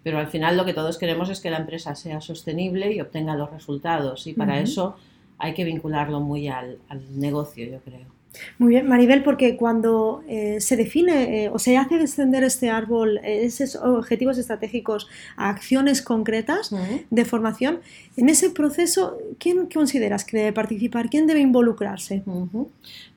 pero 0.02 0.18
al 0.18 0.28
final 0.28 0.56
lo 0.56 0.64
que 0.64 0.72
todos 0.72 0.96
queremos 0.96 1.28
es 1.28 1.40
que 1.40 1.50
la 1.50 1.58
empresa 1.58 1.94
sea 1.94 2.20
sostenible 2.20 2.92
y 2.92 3.00
obtenga 3.00 3.36
los 3.36 3.50
resultados 3.50 4.26
y 4.26 4.32
para 4.32 4.58
eso 4.60 4.96
hay 5.38 5.52
que 5.52 5.64
vincularlo 5.64 6.20
muy 6.20 6.48
al 6.48 6.78
negocio, 7.10 7.66
yo 7.66 7.80
creo. 7.80 8.13
Muy 8.58 8.70
bien, 8.70 8.88
Maribel, 8.88 9.22
porque 9.22 9.56
cuando 9.56 10.22
eh, 10.28 10.60
se 10.60 10.76
define 10.76 11.44
eh, 11.44 11.48
o 11.48 11.58
se 11.58 11.76
hace 11.76 11.98
descender 11.98 12.44
este 12.44 12.70
árbol, 12.70 13.18
eh, 13.18 13.44
esos 13.44 13.76
objetivos 13.76 14.38
estratégicos 14.38 15.08
a 15.36 15.50
acciones 15.50 16.02
concretas 16.02 16.74
de 17.10 17.24
formación, 17.24 17.80
en 18.16 18.28
ese 18.28 18.50
proceso, 18.50 19.18
¿quién 19.38 19.66
consideras 19.66 20.24
que 20.24 20.36
debe 20.36 20.52
participar? 20.52 21.10
¿Quién 21.10 21.26
debe 21.26 21.40
involucrarse? 21.40 22.22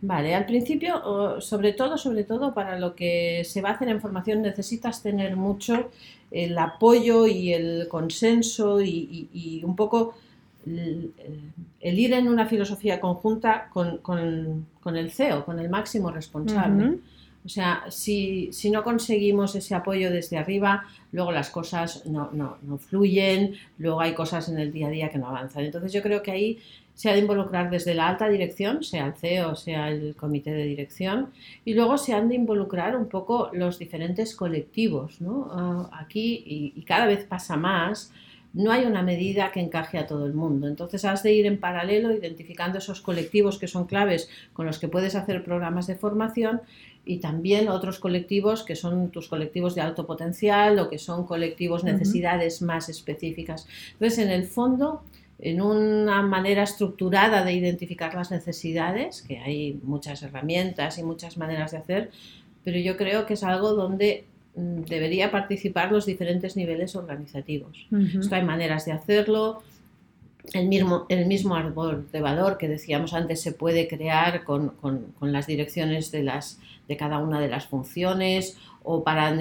Vale, 0.01 0.35
al 0.35 0.45
principio, 0.45 1.41
sobre 1.41 1.73
todo, 1.73 1.97
sobre 1.97 2.23
todo 2.23 2.53
para 2.53 2.79
lo 2.79 2.95
que 2.95 3.43
se 3.45 3.61
va 3.61 3.69
a 3.69 3.73
hacer 3.73 3.89
en 3.89 4.01
formación, 4.01 4.41
necesitas 4.41 5.01
tener 5.01 5.35
mucho 5.35 5.89
el 6.31 6.57
apoyo 6.57 7.25
y 7.25 7.53
el 7.53 7.87
consenso 7.87 8.81
y 8.81 9.61
un 9.63 9.75
poco 9.75 10.15
el, 11.81 11.99
ir 11.99 12.13
en 12.13 12.27
una 12.27 12.45
filosofía 12.45 12.99
conjunta 12.99 13.69
con, 13.71 14.65
el 14.95 15.11
CEO, 15.11 15.45
con 15.45 15.59
el 15.59 15.69
máximo 15.69 16.11
responsable. 16.11 16.99
O 17.47 17.49
sea, 17.49 17.85
si, 17.89 18.51
no 18.73 18.83
conseguimos 18.83 19.55
ese 19.55 19.73
apoyo 19.73 20.11
desde 20.11 20.37
arriba, 20.37 20.83
luego 21.13 21.31
las 21.31 21.49
cosas 21.49 22.05
no, 22.05 22.57
fluyen, 22.77 23.55
luego 23.77 24.01
hay 24.01 24.13
cosas 24.13 24.49
en 24.49 24.59
el 24.59 24.73
día 24.73 24.87
a 24.87 24.89
día 24.89 25.09
que 25.09 25.17
no 25.17 25.29
avanzan. 25.29 25.63
Entonces 25.63 25.93
yo 25.93 26.01
creo 26.01 26.21
que 26.21 26.31
ahí 26.31 26.59
se 26.93 27.09
ha 27.09 27.13
de 27.13 27.19
involucrar 27.19 27.69
desde 27.69 27.93
la 27.93 28.09
alta 28.09 28.27
dirección, 28.27 28.83
sea 28.83 29.05
el 29.05 29.13
CEO, 29.13 29.55
sea 29.55 29.89
el 29.89 30.13
comité 30.15 30.51
de 30.51 30.65
dirección, 30.65 31.29
y 31.63 31.73
luego 31.73 31.97
se 31.97 32.13
han 32.13 32.27
de 32.27 32.35
involucrar 32.35 32.97
un 32.97 33.07
poco 33.07 33.49
los 33.53 33.79
diferentes 33.79 34.35
colectivos. 34.35 35.21
¿no? 35.21 35.47
Ah, 35.49 35.89
aquí, 36.01 36.43
y, 36.45 36.81
cada 36.81 37.05
vez 37.05 37.23
pasa 37.23 37.55
más, 37.55 38.11
no 38.57 38.71
hay 38.71 38.85
una 38.85 39.03
medida 39.03 39.51
que 39.51 39.59
encaje 39.59 39.99
a 39.99 40.07
todo 40.07 40.25
el 40.25 40.33
mundo. 40.33 40.67
Entonces 40.67 41.05
has 41.05 41.21
de 41.21 41.31
ir 41.31 41.45
en 41.45 41.59
paralelo 41.59 42.11
identificando 42.11 42.79
esos 42.79 43.01
colectivos 43.01 43.59
que 43.59 43.67
son 43.67 43.85
claves 43.85 44.29
con 44.53 44.65
los 44.65 44.79
que 44.79 44.87
puedes 44.87 45.13
hacer 45.13 45.43
programas 45.43 45.85
de 45.85 45.95
formación 45.95 46.61
y 47.05 47.19
también 47.19 47.69
otros 47.69 47.99
colectivos 47.99 48.63
que 48.63 48.75
son 48.75 49.11
tus 49.11 49.27
colectivos 49.27 49.75
de 49.75 49.81
alto 49.81 50.07
potencial 50.07 50.79
o 50.79 50.89
que 50.89 50.97
son 50.97 51.27
colectivos 51.27 51.83
necesidades 51.83 52.63
más 52.63 52.89
específicas. 52.89 53.67
Entonces, 53.93 54.17
en 54.25 54.31
el 54.31 54.45
fondo, 54.45 55.03
en 55.37 55.61
una 55.61 56.23
manera 56.23 56.63
estructurada 56.63 57.45
de 57.45 57.53
identificar 57.53 58.15
las 58.15 58.31
necesidades, 58.31 59.21
que 59.21 59.37
hay 59.37 59.79
muchas 59.83 60.23
herramientas 60.23 60.97
y 60.97 61.03
muchas 61.03 61.37
maneras 61.37 61.71
de 61.71 61.77
hacer, 61.77 62.11
pero 62.63 62.79
yo 62.79 62.97
creo 62.97 63.27
que 63.27 63.35
es 63.35 63.43
algo 63.43 63.73
donde 63.73 64.25
debería 64.57 65.29
participar 65.29 65.91
los 65.91 66.05
diferentes 66.07 66.57
niveles 66.57 66.95
organizativos. 66.95 67.87
Esto 68.19 68.35
hay 68.35 68.43
maneras 68.43 68.85
de 68.85 68.91
hacerlo. 68.91 69.61
El 70.53 70.67
mismo, 70.67 71.05
el 71.09 71.27
mismo 71.27 71.55
árbol 71.55 72.07
de 72.11 72.21
valor 72.21 72.57
que 72.57 72.67
decíamos 72.67 73.13
antes 73.13 73.41
se 73.41 73.51
puede 73.51 73.87
crear 73.87 74.43
con, 74.45 74.73
las 75.21 75.45
direcciones 75.45 76.11
de, 76.11 76.23
las, 76.23 76.59
de 76.87 76.97
cada 76.97 77.19
una 77.19 77.39
de 77.39 77.49
las 77.49 77.67
funciones 77.67 78.57
o 78.81 79.03
para, 79.03 79.37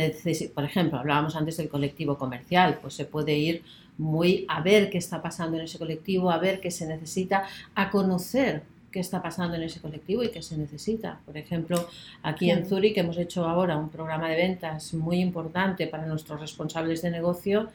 por 0.55 0.65
ejemplo, 0.65 0.99
hablábamos 0.99 1.37
antes 1.37 1.57
del 1.57 1.69
colectivo 1.69 2.19
comercial, 2.19 2.79
pues 2.83 2.95
se 2.95 3.05
puede 3.05 3.37
ir 3.37 3.63
muy 3.97 4.45
a 4.49 4.61
ver 4.61 4.91
qué 4.91 4.99
está 4.99 5.23
pasando 5.23 5.57
en 5.57 5.65
ese 5.65 5.79
colectivo, 5.79 6.31
a 6.31 6.39
ver 6.39 6.61
qué 6.61 6.71
se 6.71 6.87
necesita, 6.87 7.45
a 7.75 7.91
conocer 7.91 8.63
qué 8.91 9.01
está 9.01 9.23
pasando 9.23 9.57
en 9.57 9.63
ese 9.63 9.81
colectivo 9.81 10.23
y 10.23 10.31
qué 10.31 10.43
se 10.43 10.57
necesita. 10.57 11.21
Por 11.27 11.37
ejemplo, 11.37 11.89
aquí 12.23 12.51
en 12.51 12.67
Zurich 12.67 12.97
hemos 12.97 13.19
hecho 13.19 13.47
ahora 13.47 13.77
un 13.77 13.89
programa 13.89 14.29
de 14.29 14.37
ventas 14.37 14.95
muy 14.95 15.21
importante 15.21 15.87
para 15.87 16.07
nuestros 16.07 16.41
responsables 16.41 17.03
de 17.03 17.11
negocio 17.11 17.69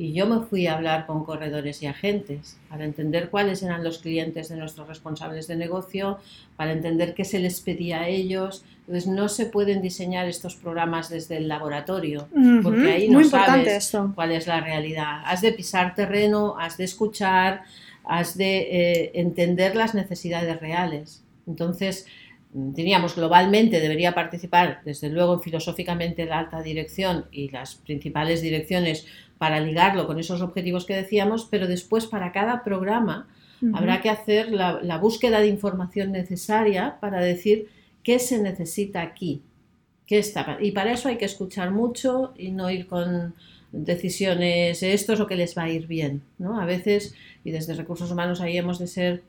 y 0.00 0.14
yo 0.14 0.26
me 0.26 0.40
fui 0.46 0.66
a 0.66 0.76
hablar 0.76 1.06
con 1.06 1.24
corredores 1.24 1.82
y 1.82 1.86
agentes 1.86 2.56
para 2.70 2.86
entender 2.86 3.28
cuáles 3.28 3.62
eran 3.62 3.84
los 3.84 3.98
clientes 3.98 4.48
de 4.48 4.56
nuestros 4.56 4.88
responsables 4.88 5.46
de 5.46 5.56
negocio, 5.56 6.18
para 6.56 6.72
entender 6.72 7.12
qué 7.12 7.26
se 7.26 7.38
les 7.38 7.60
pedía 7.60 8.00
a 8.00 8.08
ellos. 8.08 8.64
Entonces 8.86 9.06
no 9.08 9.28
se 9.28 9.44
pueden 9.44 9.82
diseñar 9.82 10.26
estos 10.26 10.54
programas 10.54 11.10
desde 11.10 11.36
el 11.36 11.48
laboratorio, 11.48 12.28
porque 12.62 12.92
ahí 12.92 13.08
no 13.10 13.22
sabes 13.24 13.94
cuál 14.14 14.32
es 14.32 14.46
la 14.46 14.62
realidad. 14.62 15.20
Has 15.26 15.42
de 15.42 15.52
pisar 15.52 15.94
terreno, 15.94 16.56
has 16.58 16.78
de 16.78 16.84
escuchar, 16.84 17.64
has 18.04 18.36
de 18.36 18.58
eh, 18.58 19.10
entender 19.14 19.76
las 19.76 19.94
necesidades 19.94 20.60
reales. 20.60 21.24
Entonces, 21.46 22.06
diríamos, 22.52 23.14
globalmente 23.14 23.80
debería 23.80 24.14
participar, 24.14 24.80
desde 24.84 25.08
luego, 25.08 25.40
filosóficamente 25.40 26.26
la 26.26 26.38
alta 26.40 26.62
dirección 26.62 27.26
y 27.30 27.50
las 27.50 27.76
principales 27.76 28.42
direcciones 28.42 29.06
para 29.38 29.60
ligarlo 29.60 30.06
con 30.06 30.18
esos 30.18 30.42
objetivos 30.42 30.84
que 30.84 30.96
decíamos, 30.96 31.46
pero 31.50 31.66
después 31.66 32.06
para 32.06 32.32
cada 32.32 32.62
programa 32.62 33.28
habrá 33.74 34.00
que 34.00 34.10
hacer 34.10 34.50
la, 34.50 34.98
búsqueda 34.98 35.40
de 35.40 35.48
información 35.48 36.12
necesaria 36.12 36.96
para 37.00 37.20
decir 37.20 37.68
qué 38.02 38.18
se 38.18 38.40
necesita 38.40 39.02
aquí. 39.02 39.42
Qué 40.06 40.18
está, 40.18 40.58
y 40.60 40.72
para 40.72 40.92
eso 40.92 41.08
hay 41.08 41.18
que 41.18 41.24
escuchar 41.24 41.70
mucho 41.70 42.34
y 42.36 42.50
no 42.50 42.68
ir 42.68 42.86
con 42.86 43.34
decisiones, 43.72 44.82
esto 44.82 45.12
es 45.12 45.18
lo 45.18 45.26
que 45.26 45.36
les 45.36 45.56
va 45.56 45.64
a 45.64 45.70
ir 45.70 45.86
bien. 45.86 46.22
¿no? 46.38 46.60
A 46.60 46.64
veces, 46.64 47.14
y 47.44 47.50
desde 47.50 47.74
recursos 47.74 48.10
humanos 48.10 48.40
ahí 48.40 48.56
hemos 48.56 48.78
de 48.78 48.86
ser 48.86 49.22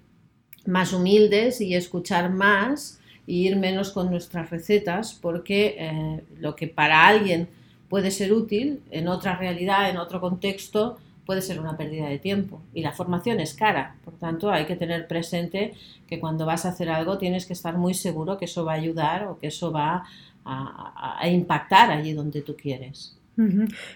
más 0.66 0.94
humildes 0.94 1.62
y 1.62 1.76
escuchar 1.76 2.30
más 2.30 3.00
y 3.28 3.48
ir 3.48 3.56
menos 3.56 3.92
con 3.92 4.10
nuestras 4.10 4.50
recetas, 4.50 5.14
porque 5.14 5.76
eh, 5.78 6.24
lo 6.40 6.56
que 6.56 6.68
para 6.68 7.08
alguien 7.08 7.48
puede 7.90 8.12
ser 8.12 8.34
útil, 8.34 8.82
en 8.90 9.08
otra 9.08 9.38
realidad, 9.38 9.90
en 9.90 9.98
otro 9.98 10.20
contexto, 10.20 10.98
puede 11.26 11.42
ser 11.42 11.60
una 11.60 11.78
pérdida 11.78 12.10
de 12.10 12.20
tiempo. 12.20 12.62
Y 12.74 12.82
la 12.82 12.94
formación 12.94 13.40
es 13.40 13.54
cara, 13.54 13.96
por 14.04 14.16
tanto 14.16 14.50
hay 14.52 14.66
que 14.66 14.76
tener 14.76 15.08
presente 15.08 15.74
que 16.08 16.20
cuando 16.20 16.46
vas 16.46 16.66
a 16.66 16.70
hacer 16.70 16.90
algo 16.90 17.18
tienes 17.18 17.46
que 17.46 17.54
estar 17.54 17.78
muy 17.78 17.94
seguro 17.94 18.38
que 18.38 18.46
eso 18.46 18.66
va 18.66 18.74
a 18.74 18.76
ayudar 18.76 19.28
o 19.28 19.38
que 19.38 19.48
eso 19.48 19.72
va 19.72 20.04
a 20.44 21.30
impactar 21.30 21.92
allí 21.92 22.14
donde 22.14 22.42
tú 22.42 22.56
quieres. 22.56 23.16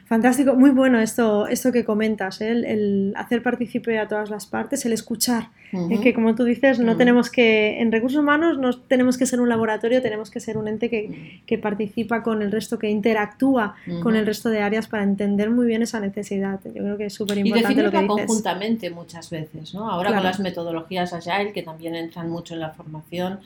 Fantástico, 0.06 0.56
muy 0.56 0.72
bueno 0.72 1.00
esto, 1.00 1.48
esto 1.48 1.72
que 1.72 1.84
comentas, 1.84 2.42
¿eh? 2.42 2.52
el, 2.52 3.14
hacer 3.16 3.44
partícipe 3.44 4.00
a 4.00 4.08
todas 4.08 4.30
las 4.30 4.48
partes, 4.48 4.86
el 4.86 4.94
escuchar, 4.94 5.50
¿eh? 5.74 6.00
que 6.02 6.14
como 6.14 6.36
tú 6.36 6.44
dices, 6.44 6.80
no 6.80 6.98
tenemos 6.98 7.30
que, 7.30 7.82
en 7.82 7.92
recursos 7.92 8.20
humanos 8.20 8.58
no 8.58 8.78
tenemos 8.78 9.18
que 9.18 9.26
ser 9.26 9.40
un 9.40 9.50
laboratorio, 9.50 10.02
tenemos 10.02 10.30
que 10.30 10.40
ser 10.40 10.58
un 10.58 10.68
ente 10.68 10.90
que, 10.90 11.58
participa 11.58 12.22
con 12.22 12.42
el 12.42 12.52
resto, 12.52 12.78
que 12.78 12.90
interactúa 12.90 13.76
con 14.04 14.16
el 14.16 14.26
resto 14.26 14.50
de 14.50 14.62
áreas 14.62 14.88
para 14.88 15.04
entender 15.04 15.50
muy 15.50 15.66
bien 15.66 15.82
esa 15.82 16.00
necesidad. 16.00 16.60
Yo 16.66 16.74
creo 16.74 16.98
que 16.98 17.06
es 17.06 17.14
súper 17.14 17.38
importante 17.38 17.82
lo 17.82 17.92
que 17.92 18.02
dices. 18.02 18.08
conjuntamente 18.10 18.90
muchas 18.90 19.30
veces, 19.30 19.74
¿no? 19.74 19.90
Ahora 19.90 20.14
con 20.14 20.24
las 20.24 20.40
metodologías 20.40 21.14
Agile, 21.14 21.54
que 21.54 21.64
también 21.64 21.96
entran 21.96 22.30
mucho 22.30 22.54
en 22.54 22.60
la 22.60 22.72
formación, 22.72 23.40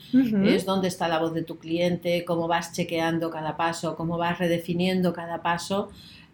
es 0.44 0.64
dónde 0.64 0.88
está 0.88 1.08
la 1.08 1.18
voz 1.18 1.34
de 1.34 1.42
tu 1.42 1.58
cliente, 1.58 2.24
cómo 2.24 2.48
vas 2.48 2.72
chequeando 2.72 3.30
cada 3.30 3.56
paso, 3.56 3.96
cómo 3.96 4.18
vas 4.18 4.38
redefiniendo 4.38 5.12
cada 5.12 5.42
paso 5.42 5.90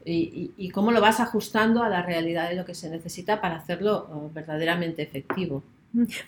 y, 0.07 0.71
cómo 0.71 0.93
lo 0.93 1.01
vas 1.01 1.21
ajustando 1.21 1.83
a 1.83 1.89
la 1.89 2.03
realidad 2.03 2.49
de 2.49 2.57
lo 2.57 2.65
que 2.65 2.75
se 2.75 2.89
necesita 2.89 3.41
para 3.41 3.57
hacerlo 3.57 4.09
oh, 4.13 4.31
verdaderamente 4.33 5.03
efectivo. 5.03 5.63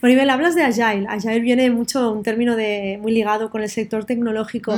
Maribel, 0.00 0.30
hablas 0.30 0.54
de 0.54 0.62
Agile. 0.62 1.06
Agile 1.08 1.40
viene 1.40 1.70
mucho, 1.70 2.10
un 2.12 2.22
término 2.22 2.56
de, 2.56 2.98
muy 3.00 3.12
ligado 3.12 3.50
con 3.50 3.62
el 3.62 3.68
sector 3.68 4.04
tecnológico. 4.04 4.74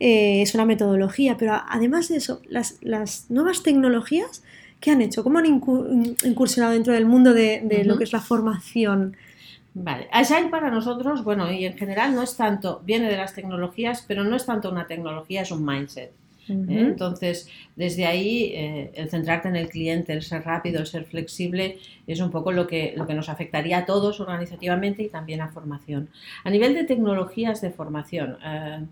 Eh, 0.00 0.42
es 0.42 0.54
una 0.54 0.64
metodología, 0.64 1.36
pero 1.36 1.60
además 1.68 2.08
de 2.08 2.16
eso, 2.16 2.42
las, 2.48 2.80
nuevas 3.30 3.62
tecnologías, 3.62 4.42
¿qué 4.80 4.90
han 4.90 5.00
hecho? 5.00 5.22
¿Cómo 5.22 5.38
han 5.38 5.46
incursionado 5.46 6.72
dentro 6.72 6.92
del 6.92 7.06
mundo 7.06 7.32
de, 7.32 7.82
lo 7.84 7.96
que 7.96 8.04
es 8.04 8.12
la 8.12 8.20
formación? 8.20 9.16
Vale, 9.74 10.08
Agile 10.12 10.50
para 10.50 10.70
nosotros, 10.70 11.24
bueno, 11.24 11.50
y 11.50 11.64
en 11.64 11.78
general 11.78 12.14
no 12.14 12.22
es 12.22 12.36
tanto, 12.36 12.82
viene 12.84 13.08
de 13.08 13.16
las 13.16 13.34
tecnologías, 13.34 14.04
pero 14.06 14.22
no 14.22 14.36
es 14.36 14.44
tanto 14.44 14.70
una 14.70 14.86
tecnología, 14.86 15.42
es 15.42 15.50
un 15.50 15.64
mindset. 15.64 16.12
¿Eh? 16.48 16.54
Entonces, 16.68 17.48
desde 17.76 18.06
ahí, 18.06 18.52
eh, 18.54 18.92
el 18.94 19.08
centrarte 19.08 19.48
en 19.48 19.56
el 19.56 19.68
cliente, 19.68 20.12
el 20.12 20.22
ser 20.22 20.42
rápido, 20.44 20.80
el 20.80 20.86
ser 20.86 21.04
flexible, 21.04 21.78
es 22.06 22.20
un 22.20 22.30
poco 22.30 22.52
lo 22.52 22.66
que, 22.66 22.94
lo 22.96 23.06
que 23.06 23.14
nos 23.14 23.28
afectaría 23.28 23.78
a 23.78 23.86
todos 23.86 24.20
organizativamente 24.20 25.02
y 25.02 25.08
también 25.08 25.40
a 25.40 25.48
formación. 25.48 26.08
A 26.44 26.50
nivel 26.50 26.74
de 26.74 26.84
tecnologías 26.84 27.60
de 27.60 27.70
formación, 27.70 28.38
eh, 28.44 28.84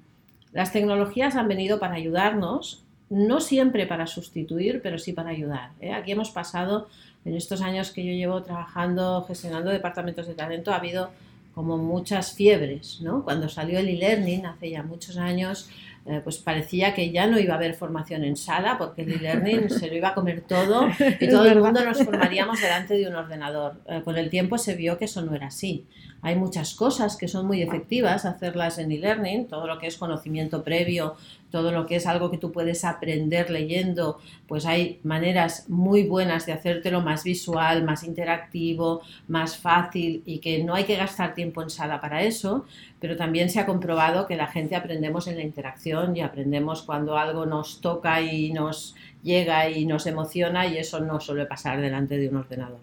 las 0.52 0.72
tecnologías 0.72 1.36
han 1.36 1.48
venido 1.48 1.78
para 1.78 1.94
ayudarnos, 1.94 2.84
no 3.08 3.40
siempre 3.40 3.86
para 3.86 4.06
sustituir, 4.06 4.80
pero 4.82 4.98
sí 4.98 5.12
para 5.12 5.30
ayudar. 5.30 5.70
Aquí 5.94 6.12
hemos 6.12 6.30
pasado, 6.30 6.88
en 7.24 7.34
estos 7.34 7.60
años 7.60 7.90
que 7.90 8.04
yo 8.04 8.12
llevo 8.12 8.42
trabajando, 8.42 9.24
gestionando 9.26 9.70
departamentos 9.70 10.26
de 10.26 10.34
talento, 10.34 10.72
ha 10.72 10.76
habido 10.76 11.10
como 11.54 11.76
muchas 11.76 12.32
fiebres, 12.34 13.00
¿no? 13.00 13.24
Cuando 13.24 13.48
salió 13.48 13.78
el 13.78 13.88
e-learning 13.88 14.46
hace 14.46 14.70
ya 14.70 14.82
muchos 14.82 15.16
años, 15.16 15.68
eh, 16.06 16.20
pues 16.24 16.38
parecía 16.38 16.94
que 16.94 17.10
ya 17.10 17.26
no 17.26 17.38
iba 17.38 17.54
a 17.54 17.56
haber 17.56 17.74
formación 17.74 18.24
en 18.24 18.36
sala 18.36 18.78
porque 18.78 19.02
el 19.02 19.12
e-learning 19.12 19.68
se 19.68 19.86
lo 19.86 19.94
iba 19.94 20.08
a 20.08 20.14
comer 20.14 20.40
todo 20.40 20.88
y 21.20 21.28
todo 21.28 21.44
el 21.44 21.60
mundo 21.60 21.84
nos 21.84 22.02
formaríamos 22.02 22.60
delante 22.60 22.94
de 22.94 23.06
un 23.06 23.14
ordenador. 23.14 23.82
Eh, 23.86 24.00
con 24.02 24.16
el 24.16 24.30
tiempo 24.30 24.56
se 24.56 24.74
vio 24.74 24.96
que 24.96 25.04
eso 25.04 25.20
no 25.22 25.34
era 25.34 25.48
así. 25.48 25.86
Hay 26.22 26.36
muchas 26.36 26.74
cosas 26.74 27.16
que 27.16 27.28
son 27.28 27.46
muy 27.46 27.62
efectivas 27.62 28.24
hacerlas 28.24 28.78
en 28.78 28.92
e-learning, 28.92 29.46
todo 29.46 29.66
lo 29.66 29.78
que 29.78 29.86
es 29.86 29.96
conocimiento 29.96 30.62
previo, 30.62 31.16
todo 31.50 31.72
lo 31.72 31.86
que 31.86 31.96
es 31.96 32.06
algo 32.06 32.30
que 32.30 32.38
tú 32.38 32.52
puedes 32.52 32.84
aprender 32.84 33.50
leyendo, 33.50 34.18
pues 34.46 34.66
hay 34.66 35.00
maneras 35.02 35.68
muy 35.68 36.04
buenas 36.04 36.46
de 36.46 36.52
hacértelo 36.52 37.00
más 37.00 37.24
visual, 37.24 37.84
más 37.84 38.04
interactivo, 38.04 39.02
más 39.28 39.56
fácil 39.56 40.22
y 40.26 40.38
que 40.38 40.62
no 40.62 40.74
hay 40.74 40.84
que 40.84 40.96
gastar 40.96 41.34
tiempo 41.34 41.62
en 41.62 41.70
sala 41.70 42.00
para 42.00 42.22
eso, 42.22 42.66
pero 43.00 43.16
también 43.16 43.50
se 43.50 43.58
ha 43.58 43.66
comprobado 43.66 44.26
que 44.26 44.36
la 44.36 44.46
gente 44.46 44.76
aprendemos 44.76 45.26
en 45.26 45.36
la 45.36 45.42
interacción 45.42 46.16
y 46.16 46.20
aprendemos 46.20 46.82
cuando 46.82 47.16
algo 47.16 47.46
nos 47.46 47.80
toca 47.80 48.20
y 48.20 48.52
nos 48.52 48.94
llega 49.22 49.68
y 49.68 49.86
nos 49.86 50.06
emociona 50.06 50.66
y 50.66 50.78
eso 50.78 51.00
no 51.00 51.20
suele 51.20 51.46
pasar 51.46 51.80
delante 51.80 52.16
de 52.16 52.28
un 52.28 52.36
ordenador. 52.36 52.80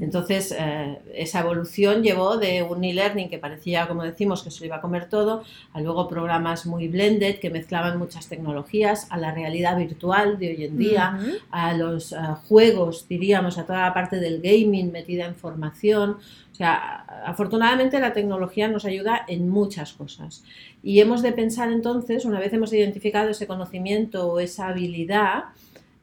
Entonces, 0.00 0.54
eh, 0.56 0.98
esa 1.14 1.40
evolución 1.40 2.02
llevó 2.02 2.36
de 2.36 2.62
un 2.62 2.84
e-learning 2.84 3.28
que 3.28 3.38
parecía, 3.38 3.88
como 3.88 4.04
decimos, 4.04 4.42
que 4.42 4.50
se 4.50 4.60
lo 4.60 4.66
iba 4.66 4.76
a 4.76 4.80
comer 4.80 5.08
todo, 5.08 5.42
a 5.72 5.80
luego 5.80 6.08
programas 6.08 6.66
muy 6.66 6.86
blended 6.86 7.40
que 7.40 7.50
mezclaban 7.50 7.98
muchas 7.98 8.28
tecnologías, 8.28 9.08
a 9.10 9.18
la 9.18 9.32
realidad 9.32 9.76
virtual 9.76 10.38
de 10.38 10.48
hoy 10.50 10.64
en 10.64 10.78
día, 10.78 11.18
a 11.50 11.74
los 11.74 12.12
eh, 12.12 12.16
juegos, 12.46 13.08
diríamos, 13.08 13.58
a 13.58 13.66
toda 13.66 13.82
la 13.82 13.94
parte 13.94 14.20
del 14.20 14.40
gaming 14.40 14.92
metida 14.92 15.26
en 15.26 15.34
formación. 15.34 16.18
O 16.52 16.54
sea, 16.54 17.04
afortunadamente 17.26 17.98
la 17.98 18.12
tecnología 18.12 18.68
nos 18.68 18.84
ayuda 18.84 19.24
en 19.26 19.48
muchas 19.48 19.94
cosas. 19.94 20.44
Y 20.82 21.00
hemos 21.00 21.22
de 21.22 21.32
pensar 21.32 21.70
entonces, 21.70 22.24
una 22.24 22.40
vez 22.40 22.52
hemos 22.52 22.72
identificado 22.72 23.30
ese 23.30 23.46
conocimiento 23.46 24.26
o 24.26 24.40
esa 24.40 24.68
habilidad, 24.68 25.44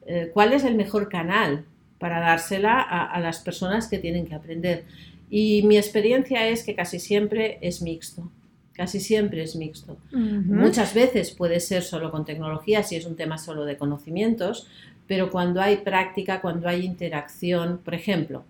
eh, 0.06 0.30
cuál 0.32 0.52
es 0.52 0.64
el 0.64 0.74
mejor 0.74 1.08
canal 1.08 1.64
para 1.98 2.18
dársela 2.18 2.80
a, 2.80 3.20
las 3.20 3.40
personas 3.40 3.86
que 3.86 3.98
tienen 3.98 4.26
que 4.26 4.34
aprender. 4.34 4.84
Y 5.28 5.62
mi 5.64 5.76
experiencia 5.76 6.48
es 6.48 6.64
que 6.64 6.74
casi 6.74 6.98
siempre 6.98 7.58
es 7.60 7.82
mixto. 7.82 8.30
Casi 8.72 9.00
siempre 9.00 9.42
es 9.42 9.54
mixto. 9.54 9.98
Muchas 10.10 10.94
veces 10.94 11.30
puede 11.32 11.60
ser 11.60 11.82
solo 11.82 12.10
con 12.10 12.24
tecnología, 12.24 12.82
si 12.82 12.96
es 12.96 13.04
un 13.04 13.16
tema 13.16 13.36
solo 13.36 13.66
de 13.66 13.76
conocimientos, 13.76 14.66
pero 15.06 15.30
cuando 15.30 15.60
hay 15.60 15.76
práctica, 15.76 16.40
cuando 16.40 16.66
hay 16.66 16.86
interacción, 16.86 17.80
por 17.84 17.94
ejemplo, 17.94 18.44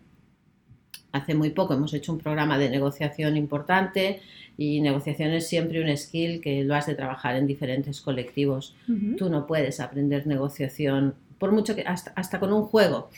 hace 1.13 1.35
muy 1.35 1.51
poco 1.51 1.75
hemos 1.75 1.93
hecho 1.95 2.13
un 2.13 2.19
programa 2.19 2.59
de 2.59 2.71
negociación 2.71 3.37
importante 3.37 4.21
y 4.57 4.81
negociación 4.81 5.31
es 5.31 5.49
siempre 5.49 5.83
un 5.83 5.97
skill 5.97 6.41
que 6.41 6.65
lo 6.65 6.75
has 6.75 6.87
de 6.87 6.95
trabajar 6.95 7.37
en 7.37 7.47
diferentes 7.47 8.01
colectivos. 8.01 8.75
Tú 9.17 9.31
no 9.31 9.47
puedes 9.47 9.81
aprender 9.81 10.27
negociación, 10.27 11.15
por 11.39 11.53
mucho 11.53 11.75
que 11.75 11.83
hasta, 11.83 12.13
hasta 12.15 12.39
con 12.39 12.53
un 12.53 12.65
juego 12.65 13.09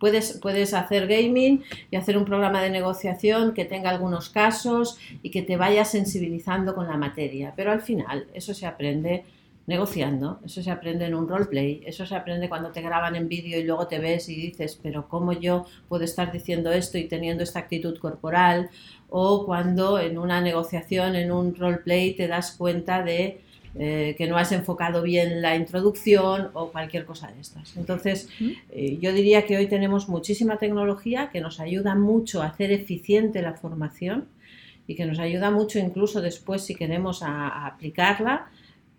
Puedes, 0.00 0.72
hacer 0.72 1.06
gaming 1.06 1.62
y 1.90 1.96
hacer 1.96 2.16
un 2.16 2.24
programa 2.24 2.62
de 2.62 2.70
negociación 2.70 3.52
que 3.52 3.66
tenga 3.66 3.90
algunos 3.90 4.30
casos 4.30 4.98
y 5.22 5.30
que 5.30 5.42
te 5.42 5.58
vaya 5.58 5.84
sensibilizando 5.84 6.74
con 6.74 6.88
la 6.88 6.96
materia. 6.96 7.52
Pero 7.54 7.70
al 7.70 7.82
final 7.82 8.26
eso 8.32 8.54
se 8.54 8.64
aprende 8.64 9.24
negociando, 9.66 10.40
eso 10.44 10.62
se 10.62 10.70
aprende 10.70 11.06
en 11.06 11.14
un 11.14 11.28
roleplay, 11.28 11.82
eso 11.86 12.04
se 12.04 12.14
aprende 12.14 12.48
cuando 12.48 12.70
te 12.70 12.80
graban 12.80 13.14
en 13.14 13.28
vídeo 13.28 13.58
y 13.58 13.64
luego 13.64 13.86
te 13.86 13.98
ves 13.98 14.28
y 14.28 14.34
dices, 14.34 14.78
pero 14.82 15.08
¿cómo 15.08 15.32
yo 15.32 15.66
puedo 15.88 16.04
estar 16.04 16.32
diciendo 16.32 16.72
esto 16.72 16.98
y 16.98 17.04
teniendo 17.04 17.44
esta 17.44 17.60
actitud 17.60 17.96
corporal? 17.98 18.70
O 19.08 19.46
cuando 19.46 20.00
en 20.00 20.18
una 20.18 20.40
negociación, 20.40 21.14
en 21.14 21.30
un 21.30 21.54
roleplay, 21.54 22.14
te 22.14 22.26
das 22.26 22.52
cuenta 22.52 23.02
de 23.02 23.40
eh, 23.78 24.16
que 24.18 24.26
no 24.26 24.36
has 24.36 24.50
enfocado 24.50 25.00
bien 25.00 25.40
la 25.42 25.54
introducción 25.54 26.50
o 26.54 26.72
cualquier 26.72 27.04
cosa 27.04 27.30
de 27.30 27.40
estas. 27.40 27.76
Entonces, 27.76 28.28
eh, 28.40 28.98
yo 29.00 29.12
diría 29.12 29.46
que 29.46 29.56
hoy 29.56 29.68
tenemos 29.68 30.08
muchísima 30.08 30.56
tecnología 30.56 31.30
que 31.30 31.40
nos 31.40 31.60
ayuda 31.60 31.94
mucho 31.94 32.42
a 32.42 32.46
hacer 32.46 32.72
eficiente 32.72 33.42
la 33.42 33.54
formación 33.54 34.26
y 34.88 34.96
que 34.96 35.06
nos 35.06 35.20
ayuda 35.20 35.52
mucho 35.52 35.78
incluso 35.78 36.20
después 36.20 36.62
si 36.62 36.74
queremos 36.74 37.22
a, 37.22 37.64
aplicarla, 37.64 38.50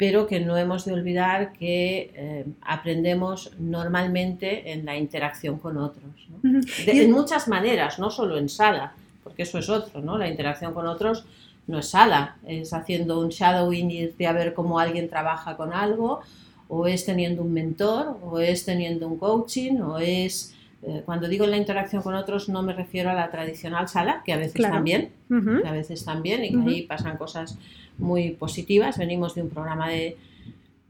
pero 0.01 0.25
que 0.25 0.39
no 0.39 0.58
hemos 0.58 0.86
de 0.86 0.93
olvidar 0.93 1.53
que 1.53 2.12
eh, 2.15 2.46
aprendemos 2.63 3.51
normalmente 3.60 4.72
en 4.72 4.84
la 4.84 4.98
interacción 4.98 5.60
con 5.60 5.77
otros. 5.77 6.27
De, 6.41 7.03
en 7.03 7.12
muchas 7.12 7.48
maneras, 7.48 8.00
no 8.00 8.10
solo 8.10 8.39
en 8.39 8.50
sala, 8.50 8.93
porque 9.24 9.43
eso 9.43 9.60
es 9.60 9.70
otro, 9.70 10.01
¿no? 10.01 10.17
La 10.17 10.27
interacción 10.27 10.74
con 10.74 10.88
otros 10.88 11.24
no 11.67 11.77
es 11.77 11.89
sala, 11.89 12.38
es 12.48 12.74
haciendo 12.74 13.20
un 13.20 13.29
shadowing 13.29 13.91
y 13.91 14.25
a 14.25 14.31
ver 14.31 14.55
cómo 14.55 14.79
alguien 14.79 15.08
trabaja 15.08 15.55
con 15.55 15.72
algo, 15.72 16.22
o 16.68 16.87
es 16.87 17.05
teniendo 17.05 17.44
un 17.44 17.53
mentor, 17.53 18.18
o 18.24 18.40
es 18.40 18.66
teniendo 18.66 19.07
un 19.07 19.20
coaching, 19.20 19.81
o 19.81 20.00
es... 20.00 20.55
Eh, 20.81 21.03
cuando 21.05 21.27
digo 21.27 21.46
la 21.46 21.57
interacción 21.57 22.01
con 22.01 22.16
otros 22.16 22.50
no 22.50 22.64
me 22.64 22.74
refiero 22.74 23.11
a 23.11 23.14
la 23.14 23.29
tradicional 23.29 23.87
sala, 23.87 24.24
que 24.25 24.33
a 24.33 24.37
veces 24.37 24.59
también, 24.64 25.11
que 25.29 25.68
a 25.68 25.72
veces 25.72 26.03
también, 26.03 26.44
y 26.44 26.50
que 26.50 26.70
ahí 26.72 26.81
pasan 26.81 27.18
cosas 27.18 27.59
muy 28.01 28.31
positivas. 28.31 28.98
Venimos 28.98 29.35
de 29.35 29.44
un 29.44 29.50
programa 29.50 29.90
de, 29.90 30.18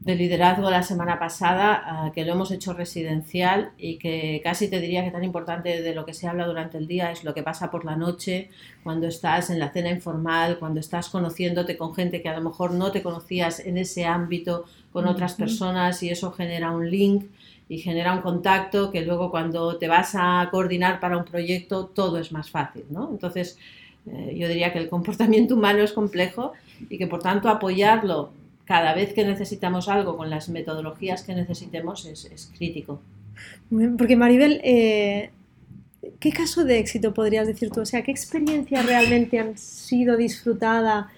de 0.04 0.16
liderazgo 0.16 0.68
la 0.68 0.82
semana 0.82 1.18
pasada, 1.18 1.82
ah, 1.84 2.12
que 2.12 2.24
lo 2.24 2.32
hemos 2.32 2.50
hecho 2.50 2.72
residencial 2.72 3.70
y 3.78 3.98
que 3.98 4.40
casi 4.42 4.68
te 4.68 4.80
diría 4.80 5.04
que 5.04 5.12
tan 5.12 5.22
importante 5.22 5.80
de 5.80 5.94
lo 5.94 6.04
que 6.04 6.12
se 6.12 6.26
habla 6.26 6.46
durante 6.46 6.76
el 6.78 6.88
día 6.88 7.12
es 7.12 7.22
lo 7.22 7.34
que 7.34 7.44
pasa 7.44 7.70
por 7.70 7.84
la 7.84 7.94
noche, 7.94 8.50
cuando 8.82 9.06
estás 9.06 9.50
en 9.50 9.60
la 9.60 9.70
cena 9.70 9.90
informal, 9.90 10.58
cuando 10.58 10.80
estás 10.80 11.08
conociéndote 11.08 11.76
con 11.76 11.94
gente 11.94 12.20
que 12.20 12.28
a 12.28 12.36
lo 12.36 12.42
mejor 12.42 12.72
no 12.72 12.90
te 12.90 13.02
conocías 13.02 13.60
en 13.60 13.78
ese 13.78 14.04
ámbito 14.04 14.64
con 14.92 15.06
otras 15.06 15.34
personas 15.34 16.02
y 16.02 16.10
eso 16.10 16.32
genera 16.32 16.72
un 16.72 16.90
link 16.90 17.26
y 17.68 17.78
genera 17.78 18.12
un 18.12 18.22
contacto 18.22 18.90
que 18.90 19.02
luego 19.02 19.30
cuando 19.30 19.76
te 19.78 19.86
vas 19.86 20.14
a 20.14 20.48
coordinar 20.50 20.98
para 20.98 21.16
un 21.16 21.24
proyecto 21.24 21.86
todo 21.86 22.18
es 22.18 22.32
más 22.32 22.50
fácil, 22.50 22.84
¿no? 22.90 23.08
Entonces, 23.10 23.56
eh, 24.06 24.34
yo 24.36 24.48
diría 24.48 24.72
que 24.72 24.80
el 24.80 24.88
comportamiento 24.88 25.54
humano 25.54 25.82
es 25.82 25.92
complejo 25.92 26.52
y 26.88 26.98
que 26.98 27.06
por 27.06 27.22
tanto 27.22 27.48
apoyarlo 27.48 28.30
cada 28.64 28.94
vez 28.94 29.12
que 29.12 29.24
necesitamos 29.24 29.88
algo 29.88 30.16
con 30.16 30.30
las 30.30 30.48
metodologías 30.48 31.22
que 31.22 31.34
necesitemos 31.34 32.06
es, 32.06 32.50
crítico. 32.56 33.00
Porque 33.98 34.16
Maribel, 34.16 34.60
eh, 34.62 35.30
¿qué 36.20 36.30
caso 36.30 36.64
de 36.64 36.78
éxito 36.78 37.12
podrías 37.12 37.46
decir 37.46 37.70
tú? 37.70 37.80
O 37.80 37.86
sea, 37.86 38.02
¿qué 38.02 38.10
experiencias 38.10 38.86
realmente 38.86 39.38
han 39.38 39.58
sido 39.58 40.16
disfrutada 40.16 41.10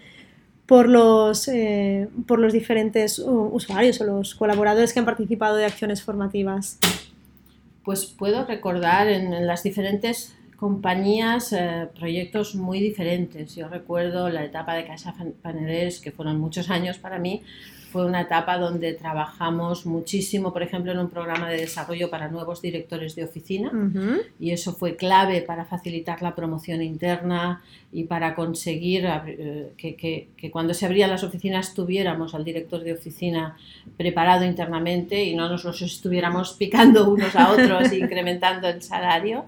por 0.66 0.88
los, 0.88 1.48
eh, 1.48 2.08
por 2.26 2.38
los 2.38 2.52
diferentes 2.52 3.18
usuarios 3.18 4.00
o 4.00 4.04
los 4.04 4.34
colaboradores 4.34 4.92
que 4.92 5.00
han 5.00 5.04
participado 5.04 5.56
de 5.56 5.66
acciones 5.66 6.02
formativas? 6.02 6.78
Pues 7.84 8.06
puedo 8.06 8.46
recordar 8.46 9.08
en 9.08 9.46
las 9.46 9.62
diferentes 9.62 10.34
compañías, 10.56 11.52
eh, 11.52 11.88
proyectos 11.98 12.54
muy 12.54 12.80
diferentes. 12.80 13.54
Yo 13.54 13.68
recuerdo 13.68 14.28
la 14.28 14.44
etapa 14.44 14.74
de 14.74 14.86
Casa 14.86 15.14
Panaders, 15.42 16.00
que 16.00 16.12
fueron 16.12 16.38
muchos 16.38 16.70
años 16.70 16.98
para 16.98 17.18
mí, 17.18 17.42
fue 17.94 18.06
una 18.06 18.22
etapa 18.22 18.58
donde 18.58 18.92
trabajamos 18.94 19.86
muchísimo, 19.86 20.52
por 20.52 20.64
ejemplo, 20.64 20.90
en 20.90 20.98
un 20.98 21.08
programa 21.08 21.48
de 21.48 21.58
desarrollo 21.58 22.10
para 22.10 22.26
nuevos 22.26 22.60
directores 22.60 23.14
de 23.14 23.22
oficina 23.22 23.70
y 24.40 24.50
eso 24.50 24.72
fue 24.72 24.96
clave 24.96 25.42
para 25.42 25.64
facilitar 25.64 26.20
la 26.20 26.34
promoción 26.34 26.82
interna 26.82 27.62
y 27.92 28.02
para 28.02 28.34
conseguir 28.34 29.06
eh, 29.06 29.74
que, 29.76 29.94
que, 29.94 30.50
cuando 30.50 30.74
se 30.74 30.86
abrían 30.86 31.08
las 31.08 31.22
oficinas 31.22 31.72
tuviéramos 31.72 32.34
al 32.34 32.42
director 32.42 32.82
de 32.82 32.94
oficina 32.94 33.56
preparado 33.96 34.44
internamente 34.44 35.22
y 35.22 35.36
no 35.36 35.48
nos 35.48 35.62
los 35.62 35.80
estuviéramos 35.80 36.54
picando 36.54 37.08
unos 37.08 37.36
a 37.36 37.52
otros 37.52 37.92
e 37.92 37.98
incrementando 37.98 38.66
el 38.66 38.82
salario. 38.82 39.44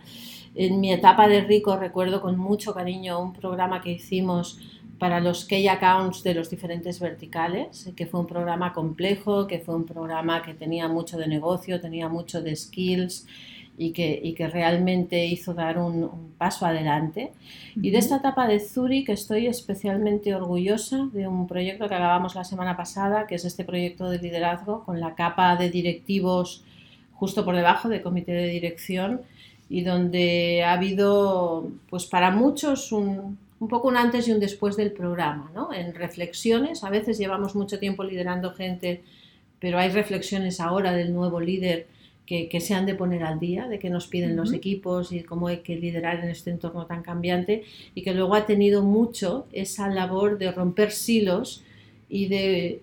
En 0.59 0.81
mi 0.81 0.91
etapa 0.91 1.29
de 1.29 1.43
rico 1.43 1.77
recuerdo 1.77 2.23
con 2.23 2.39
mucho 2.39 2.73
cariño 2.73 3.21
un 3.21 3.35
programa 3.35 3.83
que 3.83 3.93
hicimos 3.93 4.59
para 4.99 5.21
los 5.21 5.45
key 5.45 5.69
accounts 5.69 6.23
de 6.23 6.33
los 6.33 6.49
diferentes 6.49 6.99
verticales, 6.99 7.93
que 7.95 8.07
fue 8.07 8.21
un 8.21 8.27
programa 8.27 8.73
complejo, 8.73 9.47
que 9.47 9.59
fue 9.59 9.77
un 9.77 9.85
programa 9.85 10.41
que 10.41 10.55
tenía 10.55 10.89
mucho 10.89 11.19
de 11.19 11.29
negocio, 11.29 11.79
tenía 11.79 12.09
mucho 12.09 12.41
de 12.41 12.57
skills 12.57 13.27
y 13.77 13.91
que, 13.91 14.35
que 14.35 14.49
realmente 14.49 15.27
hizo 15.27 15.53
dar 15.53 15.77
un, 15.77 16.33
paso 16.39 16.65
adelante. 16.65 17.33
Y 17.75 17.91
de 17.91 17.99
esta 17.99 18.17
etapa 18.17 18.49
de 18.49 18.59
Zurich 18.59 19.11
estoy 19.11 19.49
especialmente 19.49 20.35
orgullosa 20.35 21.11
de 21.13 21.29
un 21.29 21.47
proyecto 21.47 21.87
que 21.87 21.95
acabamos 21.95 22.35
la 22.35 22.45
semana 22.45 22.79
pasada, 22.79 23.27
que 23.27 23.35
es 23.35 23.45
este 23.45 23.65
proyecto 23.65 24.09
de 24.09 24.21
liderazgo 24.21 24.85
con 24.85 25.01
la 25.01 25.15
capa 25.15 25.55
de 25.57 25.69
directivos 25.69 26.65
justo 27.13 27.45
por 27.45 27.57
debajo 27.57 27.91
del 27.91 28.01
comité 28.01 28.33
de 28.33 28.49
dirección 28.49 29.21
y 29.69 29.83
donde 29.83 30.63
ha 30.65 30.73
habido, 30.73 31.69
pues 31.89 32.07
para 32.07 32.31
muchos, 32.31 32.93
un, 32.93 33.39
un, 33.59 33.69
poco 33.69 33.89
un 33.89 33.97
antes 33.97 34.29
y 34.29 34.33
un 34.33 34.41
después 34.41 34.77
del 34.77 34.93
programa, 34.93 35.51
¿no? 35.55 35.73
En 35.73 35.95
reflexiones, 35.95 36.85
a 36.85 36.91
veces 36.91 37.19
llevamos 37.19 37.55
mucho 37.55 37.79
tiempo 37.79 38.05
liderando 38.05 38.53
gente, 38.53 39.03
pero 39.59 39.79
hay 39.79 39.91
reflexiones 39.91 40.61
ahora 40.61 40.93
del 40.93 41.13
nuevo 41.13 41.41
líder 41.41 41.87
que, 42.27 42.49
que 42.49 42.61
se 42.61 42.75
han 42.75 42.87
de 42.87 42.95
poner 42.95 43.23
al 43.25 43.41
día, 43.41 43.67
de 43.69 43.79
qué 43.79 43.91
nos 43.91 44.07
piden 44.07 44.37
los 44.37 44.53
equipos 44.53 45.13
y 45.13 45.23
cómo 45.23 45.49
hay 45.49 45.59
que 45.59 45.77
liderar 45.77 46.21
en 46.21 46.29
este 46.29 46.51
entorno 46.51 46.87
tan 46.87 47.03
cambiante, 47.03 47.65
y 47.95 48.03
que 48.03 48.15
luego 48.15 48.35
ha 48.35 48.47
tenido 48.47 48.83
mucho 48.83 49.47
esa 49.53 49.89
labor 49.89 50.39
de 50.39 50.53
romper 50.53 50.93
silos 50.93 51.63
y 52.09 52.27
de 52.27 52.83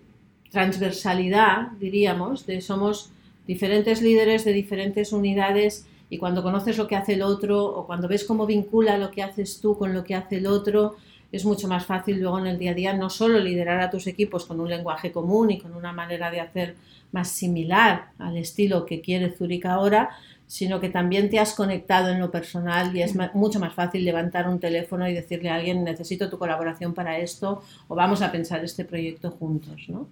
transversalidad, 0.50 1.72
diríamos, 1.80 2.46
de 2.46 2.60
somos 2.60 3.10
diferentes 3.46 4.00
líderes 4.02 4.44
de 4.44 4.52
diferentes 4.52 5.12
unidades 5.12 5.86
y 6.14 6.16
cuando 6.16 6.44
conoces 6.44 6.78
lo 6.78 6.86
que 6.86 6.94
hace 6.94 7.14
el 7.14 7.22
otro 7.22 7.64
o 7.64 7.88
cuando 7.88 8.06
ves 8.06 8.22
cómo 8.22 8.46
vincula 8.46 8.98
lo 8.98 9.10
que 9.10 9.20
haces 9.20 9.60
tú 9.60 9.76
con 9.76 9.92
lo 9.92 10.04
que 10.04 10.14
hace 10.14 10.36
el 10.36 10.46
otro, 10.46 10.94
es 11.32 11.44
mucho 11.44 11.66
más 11.66 11.86
fácil 11.86 12.20
luego 12.20 12.38
en 12.38 12.46
el 12.46 12.56
día 12.56 12.70
a 12.70 12.74
día 12.74 12.92
no 12.94 13.10
solo 13.10 13.40
liderar 13.40 13.80
a 13.80 13.90
tus 13.90 14.06
equipos 14.06 14.44
con 14.44 14.60
un 14.60 14.70
lenguaje 14.70 15.10
común 15.10 15.50
y 15.50 15.58
con 15.58 15.74
una 15.74 15.92
manera 15.92 16.30
de 16.30 16.38
hacer 16.38 16.76
más 17.10 17.30
similar 17.30 18.10
al 18.20 18.36
estilo 18.36 18.86
que 18.86 19.00
quiere 19.00 19.32
Zurich 19.32 19.66
ahora, 19.66 20.10
sino 20.46 20.78
que 20.78 20.88
también 20.88 21.30
te 21.30 21.40
has 21.40 21.52
conectado 21.52 22.10
en 22.10 22.20
lo 22.20 22.30
personal 22.30 22.96
y 22.96 23.02
es 23.02 23.16
mucho 23.34 23.58
más 23.58 23.74
fácil 23.74 24.04
levantar 24.04 24.48
un 24.48 24.60
teléfono 24.60 25.08
y 25.08 25.14
decirle 25.14 25.50
a 25.50 25.56
alguien 25.56 25.82
necesito 25.82 26.30
tu 26.30 26.38
colaboración 26.38 26.94
para 26.94 27.18
esto 27.18 27.64
o 27.88 27.96
vamos 27.96 28.22
a 28.22 28.30
pensar 28.30 28.64
este 28.64 28.84
proyecto 28.84 29.32
juntos, 29.32 29.80
¿no? 29.88 30.06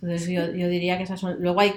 Entonces 0.00 0.28
yo, 0.28 0.68
diría 0.68 0.98
que. 0.98 1.06
Luego 1.38 1.60
hay 1.60 1.72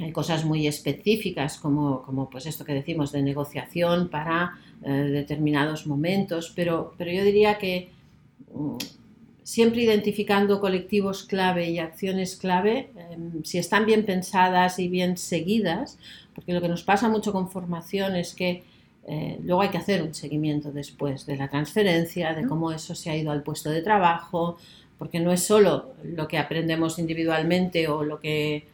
hay 0.00 0.12
cosas 0.12 0.44
muy 0.44 0.66
específicas 0.66 1.58
como, 1.58 2.02
como, 2.02 2.30
pues 2.30 2.46
esto 2.46 2.64
que 2.64 2.74
decimos 2.74 3.12
de 3.12 3.22
negociación 3.22 4.08
para 4.08 4.58
eh, 4.82 4.90
determinados 4.90 5.86
momentos, 5.86 6.52
pero, 6.54 6.94
pero 6.96 7.10
yo 7.10 7.24
diría 7.24 7.58
que 7.58 7.90
mm, 8.52 8.76
siempre 9.42 9.82
identificando 9.82 10.60
colectivos 10.60 11.24
clave 11.24 11.70
y 11.70 11.78
acciones 11.78 12.36
clave, 12.36 12.90
em, 13.10 13.42
si 13.44 13.58
están 13.58 13.84
bien 13.84 14.04
pensadas 14.04 14.78
y 14.78 14.88
bien 14.88 15.16
seguidas, 15.16 15.98
porque 16.34 16.52
lo 16.52 16.60
que 16.60 16.68
nos 16.68 16.82
pasa 16.82 17.08
mucho 17.08 17.32
con 17.32 17.50
formación 17.50 18.16
es 18.16 18.34
que 18.34 18.62
eh, 19.06 19.40
luego 19.42 19.62
hay 19.62 19.70
que 19.70 19.78
hacer 19.78 20.02
un 20.02 20.14
seguimiento 20.14 20.70
después 20.70 21.26
de 21.26 21.36
la 21.36 21.48
transferencia, 21.48 22.32
de 22.34 22.46
cómo 22.46 22.70
eso 22.70 22.94
se 22.94 23.10
ha 23.10 23.16
ido 23.16 23.32
al 23.32 23.42
puesto 23.42 23.70
de 23.70 23.82
trabajo, 23.82 24.56
porque 24.98 25.18
no 25.18 25.32
es 25.32 25.42
solo 25.42 25.94
lo 26.04 26.28
que 26.28 26.38
aprendemos 26.38 26.98
individualmente 26.98 27.88
o 27.88 28.04
lo 28.04 28.20
que 28.20 28.66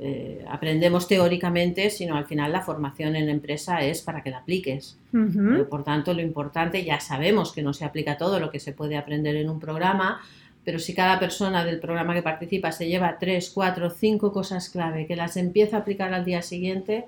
eh, 0.00 0.44
aprendemos 0.48 1.08
teóricamente, 1.08 1.90
sino 1.90 2.16
al 2.16 2.24
final 2.24 2.52
la 2.52 2.60
formación 2.60 3.16
en 3.16 3.26
la 3.26 3.32
empresa 3.32 3.82
es 3.82 4.00
para 4.00 4.22
que 4.22 4.30
la 4.30 4.38
apliques. 4.38 4.96
Eh, 5.12 5.64
por 5.68 5.82
tanto, 5.82 6.14
lo 6.14 6.22
importante, 6.22 6.84
ya 6.84 7.00
sabemos 7.00 7.52
que 7.52 7.62
no 7.62 7.72
se 7.72 7.84
aplica 7.84 8.16
todo 8.16 8.38
lo 8.38 8.50
que 8.50 8.60
se 8.60 8.72
puede 8.72 8.96
aprender 8.96 9.34
en 9.34 9.50
un 9.50 9.58
programa, 9.58 10.20
pero 10.64 10.78
si 10.78 10.94
cada 10.94 11.18
persona 11.18 11.64
del 11.64 11.80
programa 11.80 12.14
que 12.14 12.22
participa 12.22 12.70
se 12.70 12.88
lleva 12.88 13.18
tres, 13.18 13.50
cuatro, 13.50 13.90
cinco 13.90 14.32
cosas 14.32 14.68
clave 14.68 15.06
que 15.06 15.16
las 15.16 15.36
empieza 15.36 15.78
a 15.78 15.80
aplicar 15.80 16.14
al 16.14 16.24
día 16.24 16.42
siguiente, 16.42 17.06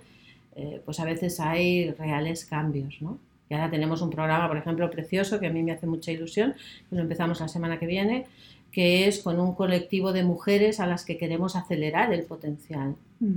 eh, 0.57 0.81
pues 0.85 0.99
a 0.99 1.05
veces 1.05 1.39
hay 1.39 1.93
reales 1.93 2.45
cambios, 2.45 3.01
¿no? 3.01 3.19
Y 3.49 3.55
ahora 3.55 3.71
tenemos 3.71 4.01
un 4.01 4.11
programa, 4.11 4.49
por 4.49 4.57
ejemplo, 4.57 4.89
precioso, 4.91 5.39
que 5.41 5.49
a 5.49 5.51
mí 5.51 5.63
me 5.63 5.73
hace 5.73 5.87
mucha 5.87 6.11
ilusión, 6.13 6.55
que 6.89 6.97
lo 6.97 7.03
empezamos 7.03 7.41
la 7.41 7.49
semana 7.49 7.79
que 7.79 7.87
viene, 7.87 8.27
que 8.73 9.09
es 9.09 9.21
con 9.21 9.41
un 9.41 9.55
colectivo 9.55 10.13
de 10.13 10.23
mujeres 10.23 10.81
a 10.81 10.87
las 10.87 11.05
que 11.05 11.19
queremos 11.19 11.57
acelerar 11.57 12.13
el 12.13 12.25
potencial, 12.25 12.95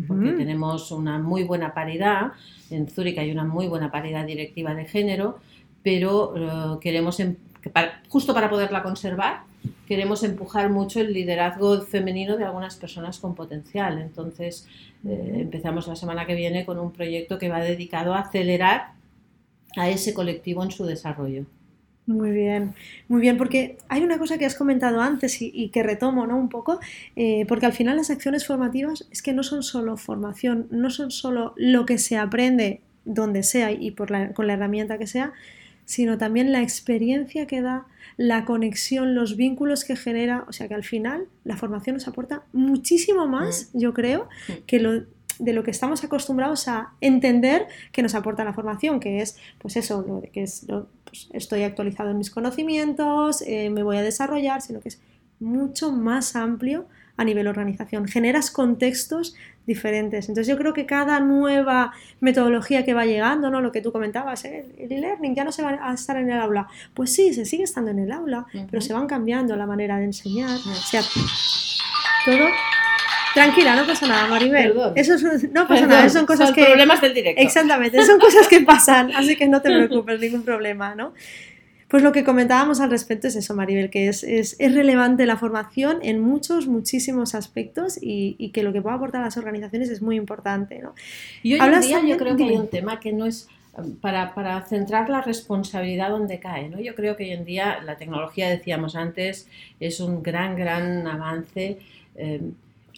porque 0.08 0.32
tenemos 0.32 0.92
una 0.92 1.20
muy 1.20 1.44
buena 1.44 1.74
paridad, 1.74 2.32
en 2.70 2.88
Zúrich 2.88 3.18
hay 3.18 3.32
una 3.32 3.44
muy 3.44 3.68
buena 3.68 3.92
paridad 3.92 4.26
directiva 4.26 4.74
de 4.76 4.86
género, 4.86 5.40
pero 5.82 6.34
eh, 6.38 6.80
queremos, 6.80 7.20
em, 7.20 7.36
justo 8.08 8.34
para 8.34 8.50
poderla 8.50 8.82
conservar, 8.82 9.42
queremos 9.88 10.24
empujar 10.24 10.70
mucho 10.70 11.02
el 11.02 11.14
liderazgo 11.14 11.82
femenino 11.82 12.38
de 12.38 12.46
algunas 12.46 12.76
personas 12.76 13.20
con 13.20 13.36
potencial. 13.36 14.00
Entonces, 14.00 14.68
eh, 15.06 15.38
empezamos 15.42 15.88
la 15.88 15.96
semana 15.96 16.26
que 16.26 16.36
viene 16.36 16.66
con 16.66 16.80
un 16.80 16.92
proyecto 16.92 17.38
que 17.38 17.50
va 17.50 17.60
dedicado 17.60 18.14
a 18.14 18.20
acelerar 18.20 18.94
a 19.76 19.90
ese 19.90 20.14
colectivo 20.14 20.64
en 20.64 20.72
su 20.72 20.86
desarrollo. 20.86 21.46
Muy 22.06 22.32
bien, 22.32 22.74
muy 23.08 23.22
bien, 23.22 23.38
porque 23.38 23.78
hay 23.88 24.04
una 24.04 24.18
cosa 24.18 24.38
que 24.38 24.46
has 24.46 24.56
comentado 24.56 25.00
antes 25.00 25.42
y, 25.42 25.70
que 25.70 25.84
retomo 25.84 26.28
¿no? 26.28 26.38
un 26.38 26.50
poco, 26.50 26.82
eh, 27.16 27.46
porque 27.48 27.66
al 27.66 27.72
final 27.72 27.96
las 27.96 28.10
acciones 28.10 28.46
formativas 28.46 29.08
es 29.10 29.22
que 29.22 29.32
no 29.32 29.42
son 29.42 29.64
solo 29.64 29.96
formación, 29.96 30.68
no 30.70 30.90
son 30.90 31.12
solo 31.12 31.54
lo 31.56 31.86
que 31.86 31.98
se 31.98 32.18
aprende 32.18 32.82
donde 33.06 33.44
sea 33.44 33.72
y 33.72 33.92
por 33.92 34.12
con 34.34 34.48
la 34.48 34.54
herramienta 34.54 34.98
que 34.98 35.08
sea, 35.08 35.32
sino 35.86 36.18
también 36.18 36.52
la 36.52 36.62
experiencia 36.62 37.48
que 37.48 37.62
da, 37.62 37.86
la 38.18 38.46
conexión, 38.46 39.16
los 39.16 39.38
vínculos 39.38 39.86
que 39.86 39.96
genera, 39.96 40.46
o 40.48 40.54
sea 40.54 40.68
que 40.68 40.76
al 40.76 40.84
final 40.84 41.28
la 41.44 41.58
formación 41.58 41.96
nos 41.96 42.08
aporta 42.08 42.44
muchísimo 42.52 43.28
más, 43.28 43.70
mm. 43.74 43.80
yo 43.80 43.94
creo, 43.94 44.28
mm. 44.48 44.52
que 44.68 44.80
lo, 44.80 45.04
de 45.40 45.54
lo 45.54 45.64
que 45.64 45.72
estamos 45.72 46.04
acostumbrados 46.04 46.68
a 46.68 46.94
entender 47.02 47.68
que 47.92 48.02
nos 48.02 48.16
aporta 48.16 48.44
la 48.44 48.54
formación, 48.54 49.00
que 49.00 49.22
es, 49.22 49.38
pues 49.60 49.78
eso, 49.78 50.04
lo 50.08 50.22
que 50.32 50.44
es, 50.44 50.68
pues 51.14 51.30
estoy 51.32 51.62
actualizado 51.62 52.10
en 52.10 52.18
mis 52.18 52.32
conocimientos, 52.32 53.44
eh, 53.44 53.70
me 53.70 53.84
voy 53.84 53.98
a 53.98 54.02
desarrollar, 54.02 54.64
sino 54.64 54.80
que 54.80 54.90
es 54.90 55.00
mucho 55.40 55.92
más 55.92 56.36
amplio 56.36 56.88
a 57.18 57.24
nivel 57.24 57.46
organización. 57.48 58.08
Generas 58.08 58.50
contextos 58.50 59.36
diferentes. 59.68 60.28
Entonces 60.28 60.48
yo 60.48 60.58
creo 60.58 60.74
que 60.74 60.88
cada 60.88 61.20
nueva 61.20 61.94
metodología 62.20 62.84
que 62.84 62.96
va 62.96 63.06
llegando, 63.06 63.52
¿no? 63.52 63.62
Lo 63.62 63.72
que 63.72 63.82
tú 63.82 63.92
comentabas, 63.92 64.44
¿eh? 64.46 64.66
el 64.80 64.92
e-learning 64.92 65.36
ya 65.36 65.44
no 65.44 65.52
se 65.52 65.62
va 65.62 65.78
a 65.88 65.94
estar 65.94 66.18
en 66.18 66.32
el 66.32 66.40
aula. 66.40 66.68
Pues 66.96 67.14
sí, 67.14 67.32
se 67.32 67.46
sigue 67.46 67.64
estando 67.64 67.92
en 67.92 68.00
el 68.00 68.12
aula, 68.12 68.48
pero 68.72 68.82
se 68.82 68.94
van 68.94 69.06
cambiando 69.06 69.56
la 69.56 69.68
manera 69.68 69.98
de 69.98 70.06
enseñar. 70.06 70.58
O 70.58 70.74
sea, 70.74 71.02
todo 72.26 72.48
Tranquila, 73.34 73.76
no 73.76 73.86
pasa 73.86 74.08
nada, 74.08 74.28
Maribel. 74.28 74.74
Eso 74.96 75.16
no 75.52 75.68
pasa 75.68 75.88
nada, 75.88 76.10
son 76.10 76.26
cosas 76.26 76.52
que. 76.52 76.64
problemas 76.64 77.02
del 77.02 77.14
directo. 77.14 77.42
Exactamente, 77.42 78.04
son 78.06 78.20
cosas 78.20 78.48
que 78.48 78.62
pasan, 78.62 79.12
así 79.16 79.36
que 79.36 79.48
no 79.48 79.62
te 79.62 79.70
preocupes, 79.70 80.20
ningún 80.20 80.44
problema, 80.44 80.96
¿no? 80.96 81.14
Pues 81.94 82.02
lo 82.02 82.12
que 82.12 82.24
comentábamos 82.24 82.82
al 82.82 82.90
respecto 82.90 83.28
es 83.28 83.36
eso, 83.36 83.54
Maribel, 83.54 83.92
que 83.92 84.08
es, 84.08 84.24
es, 84.24 84.56
es 84.58 84.74
relevante 84.74 85.28
la 85.28 85.38
formación 85.38 86.00
en 86.02 86.22
muchos, 86.22 86.66
muchísimos 86.66 87.36
aspectos 87.36 88.00
y, 88.02 88.36
y, 88.40 88.50
que 88.50 88.64
lo 88.64 88.74
que 88.74 88.82
puede 88.82 88.96
aportar 88.96 89.22
a 89.22 89.26
las 89.26 89.38
organizaciones 89.38 89.92
es 89.92 90.02
muy 90.02 90.16
importante. 90.16 90.80
¿no? 90.80 90.96
Y 91.44 91.54
hoy 91.54 91.60
en 91.60 91.82
día 91.82 92.02
yo 92.04 92.18
creo 92.18 92.36
que 92.36 92.46
hay 92.46 92.56
un 92.56 92.68
tema 92.68 93.00
que 93.00 93.14
no 93.14 93.28
es 93.28 93.48
um, 93.78 93.96
para, 93.98 94.34
para, 94.34 94.60
centrar 94.64 95.08
la 95.08 95.22
responsabilidad 95.22 96.10
donde 96.10 96.40
cae. 96.40 96.68
¿no? 96.68 96.80
Yo 96.80 96.96
creo 96.96 97.16
que 97.16 97.26
hoy 97.26 97.32
en 97.32 97.46
día 97.46 97.80
la 97.84 97.96
tecnología, 97.96 98.50
decíamos 98.50 98.96
antes, 98.96 99.48
es 99.80 100.00
un 100.00 100.24
gran, 100.24 100.56
gran 100.56 101.06
avance. 101.06 101.78
Eh, 102.16 102.42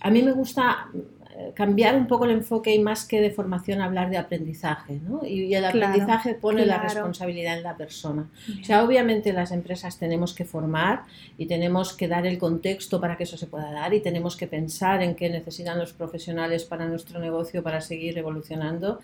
a 0.01 0.11
mí 0.11 0.21
me 0.21 0.31
gusta 0.31 0.89
eh, 1.37 1.51
cambiar 1.53 1.95
un 1.97 2.07
poco 2.07 2.23
el 2.23 2.31
enfoque 2.31 2.73
y 2.73 2.79
más 2.79 3.05
que 3.05 3.19
de 3.19 3.29
formación 3.29 3.81
hablar 3.81 4.09
de 4.09 4.17
aprendizaje, 4.17 5.01
¿no? 5.05 5.25
Y, 5.25 5.53
el 5.53 5.65
aprendizaje 5.65 6.33
pone 6.33 6.65
la 6.65 6.81
responsabilidad 6.81 7.57
en 7.57 7.63
la 7.63 7.75
persona. 7.75 8.29
O 8.61 8.63
sea, 8.63 8.85
obviamente 8.85 9.33
las 9.33 9.51
empresas 9.51 9.99
tenemos 9.99 10.33
que 10.33 10.45
formar 10.45 11.03
y 11.37 11.47
tenemos 11.47 11.91
que 11.91 12.07
dar 12.07 12.25
el 12.25 12.37
contexto 12.37 13.01
para 13.01 13.17
que 13.17 13.23
eso 13.23 13.35
se 13.35 13.47
pueda 13.47 13.69
dar 13.71 13.93
y 13.93 13.99
tenemos 13.99 14.37
que 14.37 14.47
pensar 14.47 15.03
en 15.03 15.15
qué 15.15 15.29
necesitan 15.29 15.77
los 15.77 15.91
profesionales 15.91 16.63
para 16.63 16.87
nuestro 16.87 17.19
negocio 17.19 17.61
para 17.61 17.81
seguir 17.81 18.17
evolucionando. 18.17 19.01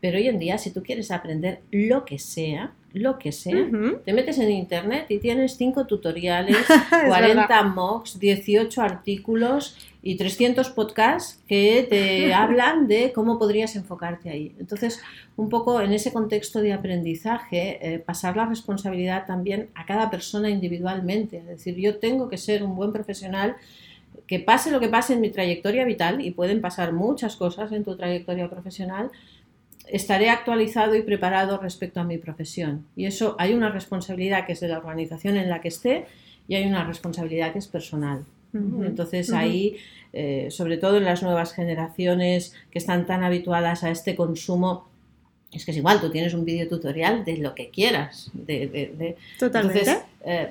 Pero 0.00 0.18
hoy 0.18 0.28
en 0.28 0.38
día, 0.38 0.58
si 0.58 0.70
tú 0.70 0.82
quieres 0.82 1.10
aprender 1.10 1.60
lo 1.70 2.04
que 2.04 2.18
sea, 2.18 2.72
lo 2.92 3.18
que 3.18 3.32
sea, 3.32 3.68
te 4.04 4.12
metes 4.12 4.38
en 4.38 4.50
internet 4.50 5.06
y 5.10 5.18
tienes 5.18 5.56
cinco 5.56 5.86
tutoriales, 5.86 6.56
40 7.06 7.62
mocks, 7.64 8.18
18 8.18 8.80
artículos 8.80 9.76
y 10.08 10.16
300 10.16 10.70
podcasts 10.70 11.38
que 11.46 11.86
te 11.86 12.32
hablan 12.42 12.88
de 12.88 13.12
cómo 13.12 13.38
podrías 13.38 13.76
enfocarte 13.76 14.30
ahí. 14.30 14.54
Entonces, 14.58 15.02
un 15.36 15.50
poco 15.50 15.82
en 15.82 15.92
ese 15.92 16.14
contexto 16.14 16.62
de 16.62 16.72
aprendizaje, 16.72 17.78
eh, 17.82 17.98
pasar 17.98 18.34
la 18.34 18.46
responsabilidad 18.46 19.26
también 19.26 19.68
a 19.74 19.84
cada 19.84 20.08
persona 20.08 20.48
individualmente. 20.48 21.36
Es 21.36 21.46
decir, 21.46 21.76
yo 21.76 21.98
tengo 21.98 22.30
que 22.30 22.38
ser 22.38 22.62
un 22.62 22.74
buen 22.74 22.90
profesional 22.90 23.56
que 24.26 24.40
pase 24.40 24.70
lo 24.70 24.80
que 24.80 24.88
pase 24.88 25.12
en 25.12 25.20
mi 25.20 25.28
trayectoria 25.28 25.84
vital, 25.84 26.22
y 26.24 26.30
pueden 26.30 26.62
pasar 26.62 26.94
muchas 26.94 27.36
cosas 27.36 27.70
en 27.72 27.84
tu 27.84 27.94
trayectoria 27.94 28.48
profesional, 28.48 29.10
estaré 29.88 30.30
actualizado 30.30 30.94
y 30.94 31.02
preparado 31.02 31.58
respecto 31.58 32.00
a 32.00 32.04
mi 32.04 32.16
profesión. 32.16 32.86
Y 32.96 33.04
eso 33.04 33.36
hay 33.38 33.52
una 33.52 33.68
responsabilidad 33.68 34.46
que 34.46 34.54
es 34.54 34.60
de 34.60 34.68
la 34.68 34.78
organización 34.78 35.36
en 35.36 35.50
la 35.50 35.60
que 35.60 35.68
esté 35.68 36.06
y 36.46 36.54
hay 36.54 36.64
una 36.64 36.84
responsabilidad 36.84 37.52
que 37.52 37.58
es 37.58 37.68
personal. 37.68 38.24
Entonces 38.52 39.32
ahí, 39.32 39.76
eh, 40.12 40.48
sobre 40.50 40.78
todo 40.78 40.96
en 40.96 41.04
las 41.04 41.22
nuevas 41.22 41.52
generaciones 41.52 42.54
que 42.70 42.78
están 42.78 43.06
tan 43.06 43.22
habituadas 43.24 43.84
a 43.84 43.90
este 43.90 44.16
consumo, 44.16 44.88
es 45.52 45.64
que 45.64 45.70
es 45.70 45.76
igual, 45.76 46.00
tú 46.00 46.10
tienes 46.10 46.34
un 46.34 46.44
video 46.44 46.68
tutorial 46.68 47.24
de 47.24 47.38
lo 47.38 47.54
que 47.54 47.70
quieras. 47.70 48.30
De, 48.34 49.16
Totalmente. 49.38 49.98
Eh, 50.24 50.48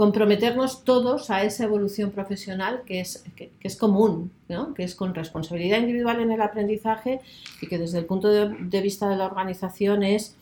comprometernos 0.00 0.82
todos 0.84 1.30
a 1.30 1.42
esa 1.42 1.64
evolución 1.64 2.10
profesional 2.10 2.84
que 2.86 3.00
es, 3.00 3.22
que, 3.36 3.50
es 3.60 3.76
común, 3.76 4.30
¿no? 4.48 4.72
que 4.72 4.82
es 4.82 4.94
con 4.94 5.14
responsabilidad 5.14 5.78
individual 5.78 6.20
en 6.20 6.30
el 6.30 6.40
aprendizaje 6.40 7.20
y 7.60 7.66
que 7.66 7.76
desde 7.76 7.98
el 7.98 8.06
punto 8.06 8.28
de, 8.28 8.80
vista 8.80 9.10
de 9.10 9.16
la 9.16 9.26
organización 9.26 10.02
es 10.02 10.36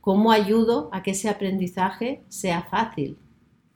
cómo 0.00 0.32
ayudo 0.32 0.88
a 0.90 1.04
que 1.04 1.12
ese 1.12 1.28
aprendizaje 1.28 2.22
sea 2.28 2.62
fácil, 2.62 3.16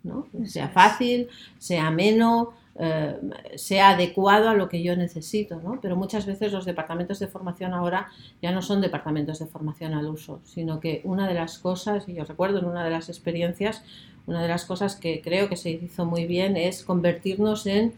¿no? 0.05 0.29
sea 0.47 0.69
fácil, 0.69 1.29
sea 1.59 1.89
ameno, 1.89 2.53
eh, 2.77 3.17
sea 3.57 3.91
adecuado 3.91 4.49
a 4.49 4.55
lo 4.55 4.69
que 4.69 4.83
yo 4.83 4.97
necesito, 4.97 5.61
¿no? 5.61 5.79
Pero 5.81 5.97
muchas 5.97 6.27
veces 6.27 6.53
los 6.53 6.65
departamentos 6.65 7.19
de 7.21 7.29
formación 7.29 7.73
ahora 7.73 8.09
ya 8.43 8.51
no 8.53 8.63
son 8.63 8.81
departamentos 8.81 9.39
de 9.39 9.47
formación 9.47 9.95
al 9.95 10.07
uso, 10.07 10.41
sino 10.45 10.81
que 10.81 11.01
una 11.05 11.29
de 11.29 11.35
las 11.35 11.59
cosas, 11.59 12.09
y 12.09 12.15
yo 12.15 12.25
recuerdo 12.25 12.59
en 12.59 12.65
una 12.65 12.85
de 12.85 12.91
las 12.91 13.09
experiencias, 13.09 13.83
una 14.27 14.43
de 14.43 14.49
las 14.49 14.65
cosas 14.65 14.97
que 14.97 15.21
creo 15.23 15.49
que 15.49 15.57
se 15.57 15.71
hizo 15.71 16.05
muy 16.05 16.27
bien 16.27 16.57
es 16.57 16.83
convertirnos 16.83 17.67
en 17.67 17.93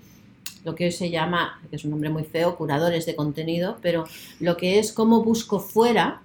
lo 0.64 0.74
que 0.74 0.86
hoy 0.86 0.92
se 0.92 1.10
llama, 1.10 1.60
que 1.70 1.76
es 1.76 1.84
un 1.84 1.92
nombre 1.92 2.10
muy 2.10 2.24
feo, 2.24 2.56
curadores 2.56 3.06
de 3.06 3.16
contenido, 3.16 3.78
pero 3.80 4.04
lo 4.40 4.56
que 4.56 4.78
es 4.78 4.92
cómo 4.92 5.22
busco 5.22 5.60
fuera 5.60 6.22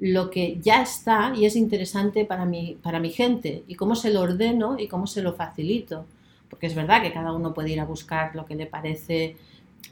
lo 0.00 0.30
que 0.30 0.58
ya 0.60 0.82
está 0.82 1.32
y 1.36 1.44
es 1.44 1.56
interesante 1.56 2.24
para 2.24 2.46
mi, 2.46 2.76
para 2.82 2.98
mi 2.98 3.10
gente 3.10 3.64
y 3.68 3.74
cómo 3.74 3.94
se 3.94 4.10
lo 4.10 4.22
ordeno 4.22 4.78
y 4.78 4.88
cómo 4.88 5.06
se 5.06 5.22
lo 5.22 5.34
facilito. 5.34 6.06
Porque 6.48 6.66
es 6.66 6.74
verdad 6.74 7.02
que 7.02 7.12
cada 7.12 7.32
uno 7.32 7.54
puede 7.54 7.70
ir 7.70 7.80
a 7.80 7.84
buscar 7.84 8.34
lo 8.34 8.46
que 8.46 8.54
le 8.54 8.66
parece 8.66 9.36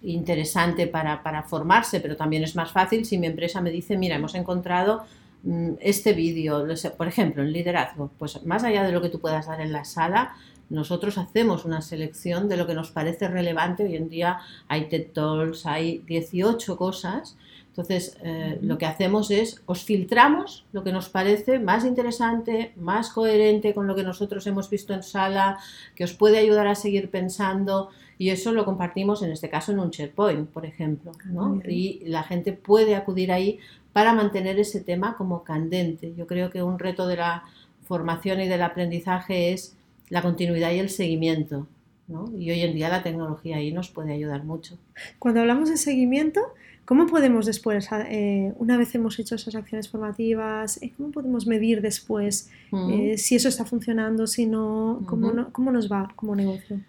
interesante 0.03 0.87
para, 0.87 1.23
para 1.23 1.43
formarse, 1.43 2.01
pero 2.01 2.17
también 2.17 2.43
es 2.43 2.57
más 2.57 2.73
fácil 2.73 3.05
si 3.05 3.19
mi 3.19 3.27
empresa 3.27 3.61
me 3.61 3.71
dice, 3.71 3.97
mira, 3.97 4.17
hemos 4.17 4.35
encontrado 4.35 5.05
mm, 5.43 5.73
este 5.81 6.15
vídeo, 6.15 6.67
por 6.97 7.07
ejemplo, 7.07 7.43
en 7.43 7.53
liderazgo, 7.53 8.11
pues 8.19 8.45
más 8.45 8.65
allá 8.65 8.85
de 8.85 8.93
lo 8.93 9.03
que 9.03 9.09
tú 9.09 9.21
puedas 9.21 9.47
dar 9.47 9.61
en 9.61 9.73
la 9.73 9.85
sala, 9.85 10.35
nosotros 10.71 11.17
hacemos 11.17 11.65
una 11.65 11.81
selección 11.81 12.49
de 12.49 12.57
lo 12.57 12.67
que 12.67 12.75
nos 12.75 12.91
parece 12.91 13.29
relevante. 13.29 13.85
Hoy 13.85 13.97
en 13.97 14.09
día 14.09 14.39
hay 14.69 14.89
TED 14.89 15.13
Talks, 15.13 15.65
hay 15.67 15.99
18 16.07 16.77
cosas. 16.77 17.37
Entonces, 17.79 18.19
eh, 18.25 18.59
lo 18.61 18.77
que 18.77 18.87
hacemos 18.87 19.31
es, 19.31 19.63
os 19.67 19.85
filtramos 19.85 20.67
lo 20.73 20.83
que 20.83 20.91
nos 20.91 21.09
parece 21.09 21.61
más 21.61 21.85
interesante, 21.85 22.73
más 22.75 23.11
coherente 23.11 23.73
con 23.73 23.87
lo 23.87 23.95
que 23.95 24.03
nosotros 24.03 24.45
hemos 24.49 24.69
visto 24.69 24.95
en 24.95 25.05
sala, 25.05 25.59
que 25.95 26.03
os 26.03 26.13
puede 26.13 26.39
ayudar 26.39 26.67
a 26.67 26.75
seguir 26.75 27.09
pensando, 27.09 27.91
y 28.19 28.31
eso 28.31 28.51
lo 28.51 28.65
compartimos 28.65 29.23
en 29.23 29.31
este 29.31 29.49
caso 29.49 29.71
en 29.71 29.79
un 29.79 29.91
SharePoint, 29.91 30.51
por 30.51 30.67
ejemplo. 30.67 31.13
¿no? 31.27 31.61
Y 31.69 32.03
la 32.05 32.25
gente 32.25 32.53
puede 32.53 32.97
acudir 32.97 33.31
ahí 33.31 33.61
para 33.93 34.13
mantener 34.13 34.59
ese 34.59 34.81
tema 34.81 35.17
como 35.17 35.45
candente. 35.45 36.15
Yo 36.17 36.27
creo 36.27 36.51
que 36.51 36.65
un 36.65 36.81
reto 36.81 37.07
de 37.07 37.19
la 37.19 37.45
formación 37.85 38.41
y 38.41 38.49
del 38.49 38.63
aprendizaje 38.63 39.53
es 39.53 39.77
la 40.09 40.23
continuidad 40.23 40.73
y 40.73 40.81
el 40.81 40.91
seguimiento. 40.91 41.69
¿no? 42.09 42.25
Y 42.37 42.51
hoy 42.51 42.63
en 42.63 42.75
día 42.75 42.89
la 42.89 43.05
tecnología 43.05 43.59
ahí 43.59 43.71
nos 43.71 43.89
puede 43.89 44.13
ayudar 44.13 44.43
mucho. 44.43 44.77
Cuando 45.21 45.43
hablamos 45.43 45.69
de 45.69 45.77
seguimiento, 45.77 46.41
¿cómo 46.89 47.07
podemos 47.07 47.45
después, 47.45 47.87
eh, 47.93 48.55
una 48.57 48.79
vez 48.79 48.95
hemos 48.95 49.19
hecho 49.19 49.35
esas 49.35 49.55
acciones 49.55 49.91
formativas, 49.91 50.81
eh, 50.83 50.91
cómo 50.97 51.11
podemos 51.11 51.47
medir 51.47 51.83
después 51.83 52.49
eh, 52.73 53.19
si 53.19 53.37
eso 53.37 53.51
está 53.51 53.67
funcionando, 53.67 54.27
si 54.27 54.47
no, 54.47 55.03
cómo, 55.05 55.31
no, 55.33 55.53
cómo 55.53 55.71
nos 55.71 55.93
va 55.93 56.11
como 56.17 56.35
negocio? 56.35 56.81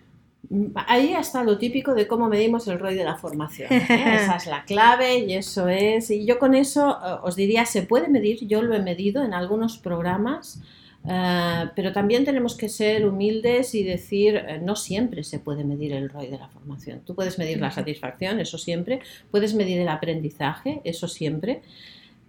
Ahí 0.88 1.14
está 1.14 1.44
lo 1.44 1.58
típico 1.58 1.94
de 1.96 2.08
cómo 2.08 2.30
medimos 2.30 2.66
el 2.70 2.80
ROI 2.80 2.96
de 2.96 3.04
la 3.04 3.18
formación. 3.18 3.68
Esa 3.74 4.38
es 4.38 4.48
la 4.48 4.64
clave 4.64 5.20
y 5.20 5.34
eso 5.34 5.68
es. 5.68 6.10
Y 6.12 6.26
yo 6.26 6.40
con 6.40 6.56
eso 6.56 6.98
os 7.22 7.36
diría, 7.36 7.66
se 7.66 7.82
puede 7.82 8.08
medir, 8.08 8.48
yo 8.48 8.62
lo 8.62 8.74
he 8.76 8.82
medido 8.82 9.22
en 9.26 9.34
algunos 9.34 9.78
programas. 9.80 10.62
Eh, 11.08 11.70
pero 11.76 11.94
también 11.94 12.26
tenemos 12.26 12.56
que 12.56 12.70
ser 12.70 13.08
humildes 13.08 13.74
y 13.74 13.84
decir, 13.84 14.36
eh, 14.36 14.60
no 14.62 14.76
siempre 14.76 15.24
se 15.24 15.40
puede 15.40 15.64
medir 15.64 15.94
el 15.94 16.10
ROI 16.10 16.28
de 16.28 16.38
la 16.38 16.50
formación. 16.50 17.02
Tú 17.06 17.16
puedes 17.16 17.38
medir 17.40 17.60
la 17.60 17.72
satisfacción, 17.72 18.40
eso 18.40 18.58
siempre, 18.58 19.00
puedes 19.32 19.54
medir 19.54 19.80
el 19.80 19.88
aprendizaje, 19.88 20.82
eso 20.84 21.08
siempre. 21.08 21.62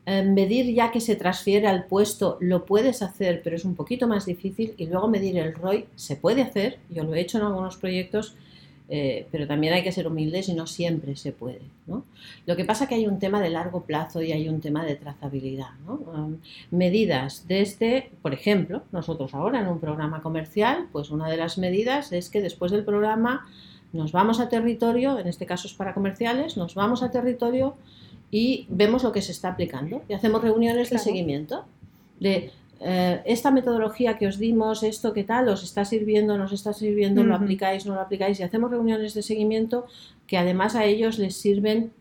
Eh, 0.07 0.23
medir 0.23 0.75
ya 0.75 0.91
que 0.91 1.01
se 1.01 1.15
transfiere 1.15 1.67
al 1.67 1.85
puesto 1.85 2.39
lo 2.41 2.65
puedes 2.65 3.03
hacer, 3.03 3.43
pero 3.45 3.57
es 3.57 3.65
un 3.65 3.75
poquito 3.75 4.07
más 4.09 4.25
difícil. 4.27 4.75
Y 4.77 4.87
luego 4.87 5.09
medir 5.09 5.37
el 5.39 5.55
ROI 5.55 5.87
se 5.97 6.17
puede 6.17 6.43
hacer, 6.43 6.79
yo 6.89 7.05
lo 7.05 7.15
he 7.15 7.21
hecho 7.21 7.39
en 7.39 7.45
algunos 7.45 7.77
proyectos, 7.77 8.35
eh, 8.93 9.29
pero 9.31 9.47
también 9.47 9.73
hay 9.73 9.85
que 9.85 9.93
ser 9.93 10.09
humildes 10.09 10.49
y 10.49 10.55
no 10.55 10.67
siempre 10.67 11.15
se 11.15 11.31
puede. 11.31 11.61
Lo 12.45 12.57
que 12.57 12.65
pasa 12.65 12.85
es 12.85 12.89
que 12.89 12.97
hay 12.97 13.07
un 13.07 13.21
tema 13.21 13.41
de 13.41 13.49
largo 13.49 13.85
plazo 13.85 14.21
y 14.21 14.33
hay 14.33 14.49
un 14.49 14.61
tema 14.61 14.85
de 14.85 14.97
trazabilidad. 14.97 15.71
Um, 15.87 16.39
medidas 16.73 17.47
desde, 17.47 18.11
por 18.21 18.35
ejemplo, 18.35 18.83
nosotros 18.91 19.33
ahora 19.33 19.61
en 19.61 19.69
un 19.69 19.79
programa 19.79 20.23
comercial, 20.23 20.89
pues 20.91 21.11
una 21.11 21.31
de 21.31 21.37
las 21.37 21.57
medidas 21.57 22.11
es 22.11 22.31
que 22.31 22.43
después 22.43 22.73
del 22.73 22.85
programa 22.85 23.47
nos 23.93 24.11
vamos 24.11 24.41
a 24.41 24.49
territorio, 24.49 25.21
en 25.21 25.29
este 25.29 25.47
caso 25.47 25.69
es 25.69 25.75
para 25.75 25.95
comerciales, 25.95 26.57
nos 26.57 26.75
vamos 26.75 27.05
a 27.05 27.13
territorio 27.13 27.77
y 28.33 28.67
vemos 28.71 29.05
lo 29.05 29.13
que 29.13 29.23
se 29.23 29.31
está 29.31 29.51
aplicando 29.51 30.03
y 30.09 30.15
hacemos 30.15 30.43
reuniones 30.43 30.91
de 30.91 30.99
seguimiento 30.99 31.65
de 32.19 32.51
eh, 32.81 33.21
esta 33.27 33.51
metodología 33.51 34.17
que 34.17 34.27
os 34.27 34.39
dimos, 34.39 34.83
esto 34.83 35.13
qué 35.13 35.23
tal, 35.23 35.49
os 35.49 35.63
está 35.63 35.85
sirviendo, 35.85 36.39
nos 36.39 36.53
está 36.53 36.73
sirviendo, 36.73 37.23
lo 37.23 37.35
aplicáis, 37.35 37.85
no 37.85 37.95
lo 37.95 38.01
aplicáis 38.01 38.41
y 38.41 38.43
hacemos 38.43 38.71
reuniones 38.71 39.13
de 39.13 39.23
seguimiento 39.23 39.87
que 40.27 40.39
además 40.39 40.75
a 40.75 40.87
ellos 40.87 41.19
les 41.19 41.37
sirven 41.37 41.93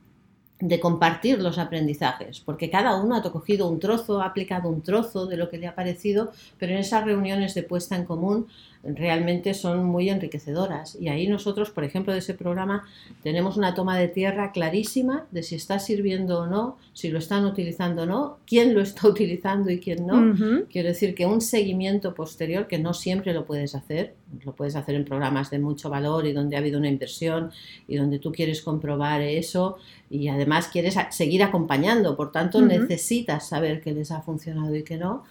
de 0.59 0.79
compartir 0.79 1.41
los 1.41 1.57
aprendizajes, 1.57 2.41
porque 2.41 2.69
cada 2.69 2.95
uno 2.95 3.15
ha 3.15 3.21
cogido 3.23 3.69
un 3.69 3.79
trozo, 3.79 4.21
ha 4.21 4.25
aplicado 4.25 4.69
un 4.69 4.81
trozo 4.81 5.25
de 5.25 5.37
lo 5.37 5.49
que 5.49 5.57
le 5.57 5.67
ha 5.67 5.75
parecido, 5.75 6.31
pero 6.57 6.73
en 6.73 6.79
esas 6.79 7.05
reuniones 7.05 7.53
de 7.55 7.63
puesta 7.63 7.95
en 7.95 8.05
común 8.05 8.47
realmente 8.83 9.53
son 9.53 9.85
muy 9.85 10.09
enriquecedoras. 10.09 10.97
Y 10.99 11.09
ahí 11.09 11.27
nosotros, 11.27 11.69
por 11.69 11.83
ejemplo, 11.83 12.13
de 12.13 12.19
ese 12.19 12.33
programa, 12.33 12.87
tenemos 13.23 13.57
una 13.57 13.75
toma 13.75 13.97
de 13.97 14.07
tierra 14.07 14.51
clarísima 14.51 15.25
de 15.31 15.43
si 15.43 15.55
está 15.55 15.79
sirviendo 15.79 16.41
o 16.41 16.47
no, 16.47 16.77
si 16.93 17.09
lo 17.09 17.19
están 17.19 17.45
utilizando 17.45 18.03
o 18.03 18.05
no, 18.05 18.37
quién 18.47 18.73
lo 18.73 18.81
está 18.81 19.07
utilizando 19.09 19.69
y 19.69 19.79
quién 19.79 20.07
no. 20.07 20.65
Quiero 20.71 20.87
decir 20.87 21.13
que 21.13 21.25
un 21.25 21.41
seguimiento 21.41 22.13
posterior, 22.13 22.67
que 22.67 22.79
no 22.79 22.93
siempre 22.93 23.33
lo 23.33 23.45
puedes 23.45 23.75
hacer, 23.75 24.15
lo 24.45 24.53
puedes 24.53 24.75
hacer 24.75 24.95
en 24.95 25.03
programas 25.03 25.49
de 25.49 25.59
mucho 25.59 25.89
valor 25.89 26.25
y 26.25 26.33
donde 26.33 26.55
ha 26.55 26.59
habido 26.59 26.79
una 26.79 26.89
inversión 26.89 27.51
y 27.87 27.97
donde 27.97 28.19
tú 28.19 28.31
quieres 28.31 28.61
comprobar 28.61 29.21
eso 29.21 29.77
y 30.09 30.27
además 30.29 30.69
quieres 30.69 30.95
seguir 31.11 31.43
acompañando, 31.43 32.15
por 32.15 32.31
tanto 32.31 32.61
necesitas 32.61 33.47
saber 33.47 33.81
qué 33.81 33.91
les 33.91 34.11
ha 34.11 34.21
funcionado 34.21 34.73
y 34.75 34.83
qué 34.83 34.97
no 34.97 35.23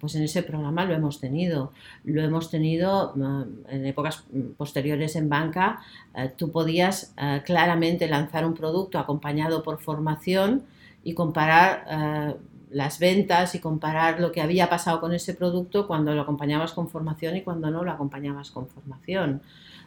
pues 0.00 0.14
en 0.14 0.22
ese 0.22 0.42
programa 0.42 0.84
lo 0.84 0.94
hemos 0.94 1.20
tenido. 1.20 1.72
Lo 2.04 2.22
hemos 2.22 2.50
tenido 2.50 3.12
mm, 3.14 3.42
en 3.68 3.86
épocas 3.86 4.24
posteriores 4.56 5.16
en 5.16 5.28
banca. 5.28 5.80
Eh, 6.14 6.32
tú 6.36 6.50
podías 6.50 7.14
eh, 7.16 7.42
claramente 7.44 8.08
lanzar 8.08 8.44
un 8.44 8.54
producto 8.54 8.98
acompañado 8.98 9.62
por 9.62 9.80
formación 9.80 10.64
y 11.02 11.14
comparar 11.14 11.86
eh, 11.88 12.34
las 12.70 12.98
ventas 12.98 13.54
y 13.54 13.60
comparar 13.60 14.20
lo 14.20 14.32
que 14.32 14.42
había 14.42 14.68
pasado 14.68 15.00
con 15.00 15.14
ese 15.14 15.34
producto 15.34 15.86
cuando 15.86 16.14
lo 16.14 16.22
acompañabas 16.22 16.72
con 16.72 16.88
formación 16.88 17.36
y 17.36 17.42
cuando 17.42 17.70
no 17.70 17.84
lo 17.84 17.90
acompañabas 17.90 18.50
con 18.50 18.66
formación. 18.68 19.40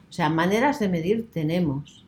O 0.09 0.11
sea, 0.11 0.29
maneras 0.29 0.79
de 0.79 0.89
medir 0.89 1.29
tenemos. 1.31 2.05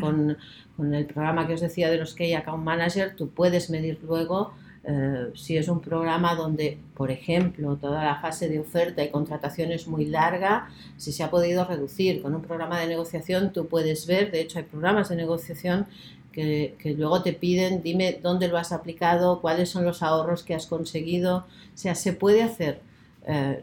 Con, 0.00 0.36
con, 0.76 0.92
el 0.92 1.06
programa 1.06 1.46
que 1.46 1.54
os 1.54 1.60
decía 1.60 1.88
de 1.88 1.96
los 1.96 2.14
Key 2.14 2.34
Account 2.34 2.64
Manager, 2.64 3.14
tú 3.14 3.28
puedes 3.28 3.70
medir 3.70 4.00
luego 4.02 4.52
eh, 4.84 5.30
si 5.34 5.56
es 5.56 5.68
un 5.68 5.80
programa 5.80 6.34
donde, 6.34 6.76
por 6.96 7.12
ejemplo, 7.12 7.76
toda 7.76 8.04
la 8.04 8.16
fase 8.16 8.48
de 8.48 8.58
oferta 8.58 9.04
y 9.04 9.10
contratación 9.10 9.70
es 9.70 9.86
muy 9.86 10.06
larga, 10.06 10.68
si 10.96 11.12
se 11.12 11.22
ha 11.22 11.30
podido 11.30 11.64
reducir. 11.64 12.20
Con 12.20 12.34
un 12.34 12.42
programa 12.42 12.80
de 12.80 12.88
negociación 12.88 13.52
tú 13.52 13.68
puedes 13.68 14.06
ver, 14.06 14.32
de 14.32 14.40
hecho 14.40 14.58
hay 14.58 14.64
programas 14.64 15.08
de 15.08 15.16
negociación 15.16 15.86
que, 16.32 16.74
luego 16.96 17.22
te 17.22 17.32
piden, 17.32 17.82
dime 17.82 18.18
dónde 18.20 18.48
lo 18.48 18.58
has 18.58 18.72
aplicado, 18.72 19.40
cuáles 19.40 19.68
son 19.68 19.84
los 19.84 20.02
ahorros 20.02 20.42
que 20.42 20.54
has 20.54 20.66
conseguido. 20.66 21.38
O 21.38 21.76
sea, 21.76 21.94
se 21.94 22.12
puede 22.12 22.42
hacer. 22.42 22.80
Eh, 23.26 23.62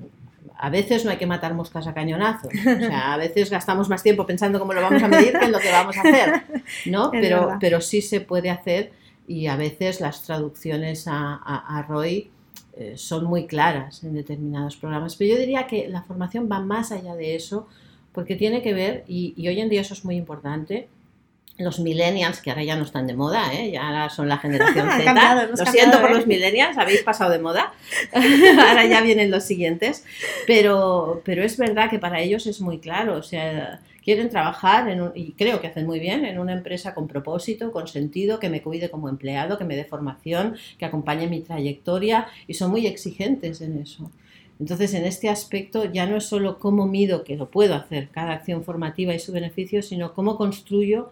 a 0.57 0.69
veces 0.69 1.03
no 1.03 1.11
hay 1.11 1.17
que 1.17 1.25
matar 1.25 1.53
moscas 1.53 1.87
a 1.87 1.93
cañonazo. 1.93 2.47
O 2.47 2.79
sea, 2.79 3.13
a 3.13 3.17
veces 3.17 3.49
gastamos 3.49 3.89
más 3.89 4.03
tiempo 4.03 4.25
pensando 4.25 4.59
cómo 4.59 4.73
lo 4.73 4.81
vamos 4.81 5.03
a 5.03 5.07
medir 5.07 5.37
que 5.37 5.45
en 5.45 5.51
lo 5.51 5.59
que 5.59 5.71
vamos 5.71 5.97
a 5.97 6.01
hacer, 6.01 6.43
¿no? 6.85 7.11
Pero, 7.19 7.57
pero 7.59 7.81
sí 7.81 8.01
se 8.01 8.21
puede 8.21 8.49
hacer 8.49 8.91
y 9.29 9.45
a 9.45 9.55
veces 9.55 10.01
las 10.01 10.23
traducciones 10.23 11.05
a, 11.07 11.85
ROI 11.87 12.31
eh, 12.73 12.93
son 12.97 13.25
muy 13.25 13.45
claras 13.45 14.03
en 14.03 14.15
determinados 14.15 14.75
programas. 14.75 15.15
Pero 15.15 15.35
yo 15.35 15.39
diría 15.39 15.67
que 15.67 15.87
la 15.87 16.01
formación 16.01 16.49
va 16.51 16.59
más 16.59 16.91
allá 16.91 17.15
de 17.15 17.35
eso 17.35 17.67
porque 18.11 18.35
tiene 18.35 18.63
que 18.63 18.73
ver, 18.73 19.03
y, 19.07 19.35
hoy 19.47 19.59
en 19.59 19.69
día 19.69 19.81
eso 19.81 19.93
es 19.93 20.03
muy 20.03 20.15
importante, 20.15 20.89
los 21.59 21.79
millennials, 21.79 22.41
que 22.41 22.49
ahora 22.49 22.63
ya 22.63 22.75
no 22.75 22.83
están 22.83 23.05
de 23.05 23.13
moda, 23.13 23.53
¿eh? 23.53 23.71
ya 23.71 24.09
son 24.09 24.29
la 24.29 24.37
generación 24.37 24.89
Z. 24.97 25.47
Lo 25.47 25.65
siento 25.65 25.99
por 25.99 26.11
¿eh? 26.11 26.15
los 26.15 26.27
millennials, 26.27 26.77
habéis 26.77 27.03
pasado 27.03 27.31
de 27.31 27.39
moda. 27.39 27.73
ahora 28.13 28.85
ya 28.85 29.01
vienen 29.01 29.29
los 29.29 29.43
siguientes. 29.43 30.05
Pero, 30.47 31.21
pero 31.25 31.43
es 31.43 31.57
verdad 31.57 31.89
que 31.89 31.99
para 31.99 32.21
ellos 32.21 32.47
es 32.47 32.61
muy 32.61 32.79
claro. 32.79 33.17
O 33.17 33.23
sea, 33.23 33.81
quieren 34.03 34.29
trabajar, 34.29 34.89
en 34.89 35.11
y 35.15 35.33
creo 35.33 35.59
que 35.61 35.67
hacen 35.67 35.85
muy 35.85 35.99
bien, 35.99 36.25
en 36.25 36.39
una 36.39 36.53
empresa 36.53 36.93
con 36.93 37.07
propósito, 37.07 37.71
con 37.71 37.87
sentido, 37.87 38.39
que 38.39 38.49
me 38.49 38.61
cuide 38.61 38.89
como 38.89 39.09
empleado, 39.09 39.57
que 39.57 39.65
me 39.65 39.75
dé 39.75 39.83
formación, 39.83 40.55
que 40.77 40.85
acompañe 40.85 41.27
mi 41.27 41.41
trayectoria 41.41 42.27
y 42.47 42.53
son 42.53 42.71
muy 42.71 42.87
exigentes 42.87 43.61
en 43.61 43.79
eso. 43.79 44.09
Entonces, 44.59 44.93
en 44.93 45.05
este 45.05 45.29
aspecto 45.29 45.85
ya 45.85 46.05
no 46.05 46.17
es 46.17 46.25
solo 46.25 46.59
cómo 46.59 46.85
mido, 46.85 47.23
que 47.23 47.37
lo 47.37 47.49
puedo 47.49 47.75
hacer, 47.75 48.09
cada 48.09 48.33
acción 48.33 48.63
formativa 48.63 49.13
y 49.13 49.19
su 49.19 49.31
beneficio, 49.31 49.81
sino 49.81 50.13
cómo 50.13 50.37
construyo 50.37 51.11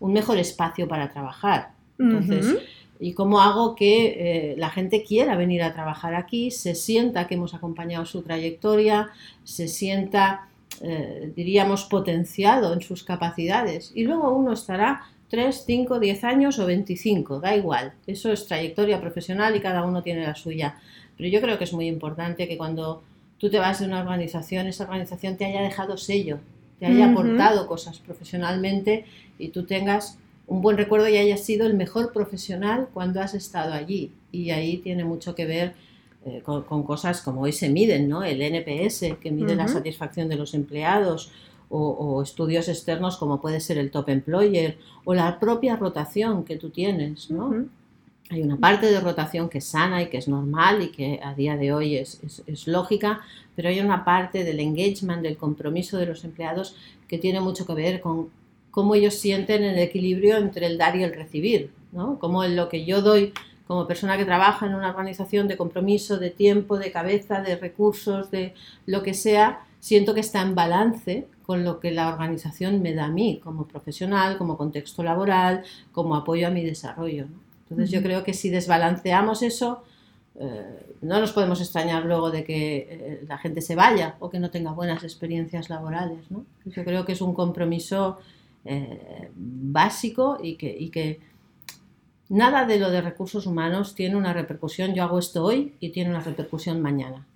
un 0.00 0.12
mejor 0.12 0.38
espacio 0.38 0.88
para 0.88 1.10
trabajar. 1.10 1.70
Entonces, 1.98 2.58
y 3.00 3.12
cómo 3.12 3.40
hago 3.40 3.74
que 3.74 4.52
eh, 4.52 4.54
la 4.58 4.70
gente 4.70 5.02
quiera 5.02 5.36
venir 5.36 5.62
a 5.62 5.72
trabajar 5.72 6.14
aquí, 6.14 6.50
se 6.50 6.74
sienta 6.74 7.26
que 7.26 7.34
hemos 7.34 7.54
acompañado 7.54 8.04
su 8.04 8.22
trayectoria, 8.22 9.10
se 9.44 9.68
sienta 9.68 10.48
eh, 10.82 11.32
diríamos, 11.34 11.84
potenciado 11.84 12.72
en 12.74 12.82
sus 12.82 13.02
capacidades. 13.02 13.92
Y 13.94 14.04
luego 14.04 14.30
uno 14.34 14.52
estará 14.52 15.04
3, 15.30 15.64
5, 15.66 15.98
10 15.98 16.24
años 16.24 16.58
o 16.58 16.66
25, 16.66 17.40
da 17.40 17.56
igual. 17.56 17.94
Eso 18.06 18.30
es 18.30 18.46
trayectoria 18.46 19.00
profesional 19.00 19.56
y 19.56 19.60
cada 19.60 19.84
uno 19.84 20.02
tiene 20.02 20.26
la 20.26 20.34
suya. 20.34 20.76
Pero 21.16 21.30
yo 21.30 21.40
creo 21.40 21.56
que 21.56 21.64
es 21.64 21.72
muy 21.72 21.86
importante 21.86 22.46
que 22.46 22.58
cuando 22.58 23.02
tú 23.38 23.48
te 23.48 23.58
vas 23.58 23.80
de 23.80 23.86
una 23.86 24.00
organización, 24.00 24.66
esa 24.66 24.84
organización 24.84 25.36
te 25.36 25.46
haya 25.46 25.62
dejado 25.62 25.96
sello. 25.96 26.40
Te 26.78 26.86
haya 26.86 27.10
aportado 27.10 27.66
cosas 27.66 27.98
profesionalmente 27.98 29.04
y 29.38 29.48
tú 29.48 29.64
tengas 29.64 30.18
un 30.46 30.62
buen 30.62 30.76
recuerdo 30.76 31.08
y 31.08 31.16
hayas 31.16 31.40
sido 31.40 31.66
el 31.66 31.74
mejor 31.74 32.12
profesional 32.12 32.88
cuando 32.92 33.20
has 33.20 33.34
estado 33.34 33.72
allí. 33.72 34.12
Y 34.30 34.50
ahí 34.50 34.78
tiene 34.78 35.04
mucho 35.04 35.34
que 35.34 35.46
ver 35.46 35.74
eh, 36.24 36.42
con, 36.44 36.62
con 36.64 36.82
cosas 36.82 37.20
como 37.22 37.42
hoy 37.42 37.52
se 37.52 37.68
miden, 37.68 38.08
¿no? 38.08 38.22
El 38.22 38.42
NPS, 38.42 39.16
que 39.20 39.30
mide 39.30 39.56
la 39.56 39.68
satisfacción 39.68 40.28
de 40.28 40.36
los 40.36 40.54
empleados, 40.54 41.32
o, 41.68 41.80
o 41.80 42.22
estudios 42.22 42.68
externos 42.68 43.16
como 43.16 43.40
puede 43.40 43.60
ser 43.60 43.78
el 43.78 43.90
Top 43.90 44.08
Employer, 44.08 44.78
o 45.04 45.14
la 45.14 45.40
propia 45.40 45.76
rotación 45.76 46.44
que 46.44 46.56
tú 46.56 46.70
tienes, 46.70 47.30
¿no? 47.30 47.66
Hay 48.28 48.42
una 48.42 48.56
parte 48.56 48.86
de 48.86 49.00
rotación 49.00 49.48
que 49.48 49.58
es 49.58 49.66
sana 49.66 50.02
y 50.02 50.08
que 50.08 50.18
es 50.18 50.26
normal 50.26 50.82
y 50.82 50.88
que 50.88 51.20
a 51.22 51.34
día 51.34 51.56
de 51.56 51.72
hoy 51.72 51.96
es, 51.96 52.20
lógica, 52.66 53.20
pero 53.54 53.68
hay 53.68 53.78
una 53.78 54.04
parte 54.04 54.42
del 54.42 54.58
engagement, 54.58 55.22
del 55.22 55.36
compromiso 55.36 55.96
de 55.96 56.06
los 56.06 56.24
empleados 56.24 56.74
que 57.06 57.18
tiene 57.18 57.40
mucho 57.40 57.66
que 57.66 57.74
ver 57.74 58.00
con 58.00 58.30
cómo 58.72 58.96
ellos 58.96 59.14
sienten 59.14 59.62
el 59.62 59.78
equilibrio 59.78 60.38
entre 60.38 60.66
el 60.66 60.76
dar 60.76 60.96
y 60.96 61.04
el 61.04 61.14
recibir, 61.14 61.70
¿no? 61.92 62.18
Cómo 62.18 62.44
lo 62.44 62.68
que 62.68 62.84
yo 62.84 63.00
doy 63.00 63.32
como 63.66 63.86
persona 63.86 64.16
que 64.16 64.24
trabaja 64.24 64.66
en 64.66 64.74
una 64.74 64.90
organización 64.90 65.48
de 65.48 65.56
compromiso, 65.56 66.18
de 66.18 66.30
tiempo, 66.30 66.78
de 66.78 66.92
cabeza, 66.92 67.40
de 67.40 67.56
recursos, 67.56 68.30
de 68.30 68.54
lo 68.86 69.02
que 69.02 69.14
sea, 69.14 69.60
siento 69.80 70.14
que 70.14 70.20
está 70.20 70.42
en 70.42 70.54
balance 70.54 71.26
con 71.44 71.64
lo 71.64 71.78
que 71.78 71.92
la 71.92 72.08
organización 72.08 72.82
me 72.82 72.92
da 72.92 73.06
a 73.06 73.10
mí 73.10 73.40
como 73.42 73.66
profesional, 73.66 74.36
como 74.36 74.56
contexto 74.56 75.02
laboral, 75.02 75.62
como 75.92 76.16
apoyo 76.16 76.48
a 76.48 76.50
mi 76.50 76.64
desarrollo. 76.64 77.26
Entonces 77.68 77.90
yo 77.90 78.02
creo 78.02 78.24
que 78.24 78.32
si 78.32 78.50
desbalanceamos 78.50 79.42
eso, 79.42 79.82
eh, 80.38 80.94
no 81.00 81.18
nos 81.18 81.32
podemos 81.32 81.60
extrañar 81.60 82.04
luego 82.04 82.30
de 82.30 82.44
que 82.44 82.76
eh, 82.90 83.24
la 83.26 83.38
gente 83.38 83.60
se 83.60 83.74
vaya 83.74 84.16
o 84.20 84.30
que 84.30 84.38
no 84.38 84.50
tenga 84.50 84.72
buenas 84.72 85.02
experiencias 85.02 85.70
laborales. 85.70 86.30
¿no? 86.30 86.44
Yo 86.64 86.84
creo 86.84 87.04
que 87.04 87.12
es 87.12 87.20
un 87.20 87.34
compromiso 87.34 88.18
eh, 88.64 89.30
básico 89.34 90.38
y 90.42 90.56
que, 90.56 90.76
y 90.78 90.90
que 90.90 91.20
nada 92.28 92.66
de 92.66 92.78
lo 92.78 92.90
de 92.90 93.00
recursos 93.00 93.46
humanos 93.46 93.94
tiene 93.94 94.16
una 94.16 94.32
repercusión, 94.32 94.94
yo 94.94 95.02
hago 95.02 95.18
esto 95.18 95.44
hoy 95.44 95.74
y 95.80 95.90
tiene 95.90 96.10
una 96.10 96.20
repercusión 96.20 96.82
mañana. 96.82 97.26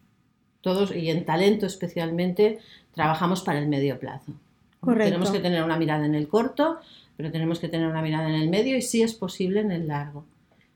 Todos, 0.61 0.95
y 0.95 1.09
en 1.09 1.25
talento 1.25 1.67
especialmente, 1.67 2.59
trabajamos 2.93 3.43
para 3.43 3.59
el 3.59 3.69
medio 3.69 3.99
plazo. 3.99 4.33
Correcto. 4.81 5.05
Tenemos 5.05 5.31
que 5.31 5.41
tener 5.41 5.63
una 5.63 5.79
mirada 5.79 6.05
en 6.05 6.15
el 6.15 6.29
corto, 6.29 6.79
pero 7.21 7.33
tenemos 7.33 7.59
que 7.61 7.69
tener 7.69 7.87
una 7.87 8.01
mirada 8.03 8.29
en 8.29 8.35
el 8.35 8.49
medio 8.49 8.77
y 8.79 8.83
si 8.83 9.03
es 9.03 9.13
posible 9.15 9.61
en 9.61 9.71
el 9.73 9.89
largo. 9.89 10.25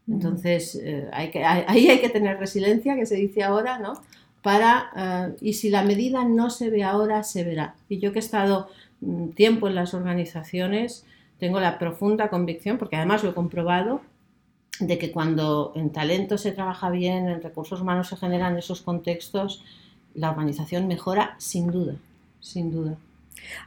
Entonces, 0.09 0.75
eh, 0.83 1.09
hay 1.13 1.31
que, 1.31 1.43
hay- 1.45 1.65
ahí 1.67 1.89
hay 1.89 2.01
que 2.01 2.11
tener 2.11 2.39
resiliencia, 2.39 2.97
que 2.97 3.07
se 3.07 3.17
dice 3.17 3.43
ahora, 3.43 3.79
¿no? 3.79 3.95
Para, 4.43 4.91
eh, 4.97 5.37
y 5.41 5.55
si 5.55 5.71
la 5.71 5.83
medida 5.83 6.25
no 6.25 6.51
se 6.51 6.69
ve 6.69 6.85
ahora, 6.85 7.23
se 7.25 7.45
verá. 7.45 7.75
Y 7.89 7.99
yo 7.99 8.13
que 8.13 8.19
he 8.19 8.21
estado 8.21 8.69
mm, 9.01 9.29
tiempo 9.31 9.69
en 9.69 9.75
las 9.75 9.95
organizaciones, 9.95 11.07
tengo 11.39 11.61
la 11.61 11.79
profunda 11.79 12.29
convicción, 12.29 12.77
porque 12.79 12.97
además 12.97 13.25
lo 13.25 13.31
he 13.31 13.35
comprobado, 13.35 14.03
de 14.81 14.99
que 14.99 15.13
cuando 15.13 15.73
en 15.77 15.91
talento 15.91 16.37
se 16.39 16.53
trabaja 16.53 16.91
bien, 16.91 17.29
en 17.29 17.43
recursos 17.43 17.81
humanos 17.81 18.09
se 18.09 18.17
generan 18.17 18.59
esos 18.59 18.83
contextos, 18.83 19.63
la 20.15 20.31
organización 20.31 20.89
mejora 20.89 21.37
sin 21.39 21.71
duda, 21.71 21.95
sin 22.41 22.71
duda. 22.73 22.97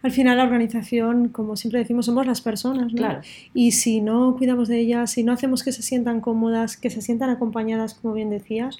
Al 0.01 0.11
final 0.11 0.37
la 0.37 0.43
organización, 0.43 1.29
como 1.29 1.55
siempre 1.55 1.79
decimos, 1.79 2.05
somos 2.05 2.25
las 2.25 2.41
personas, 2.41 2.91
¿no? 2.93 2.97
Claro. 2.97 3.21
Y 3.53 3.71
si 3.73 4.01
no 4.01 4.35
cuidamos 4.37 4.67
de 4.67 4.79
ellas, 4.79 5.11
si 5.11 5.23
no 5.23 5.31
hacemos 5.33 5.63
que 5.63 5.71
se 5.71 5.81
sientan 5.81 6.21
cómodas, 6.21 6.77
que 6.77 6.89
se 6.89 7.01
sientan 7.01 7.29
acompañadas, 7.29 7.93
como 7.95 8.13
bien 8.13 8.29
decías, 8.29 8.77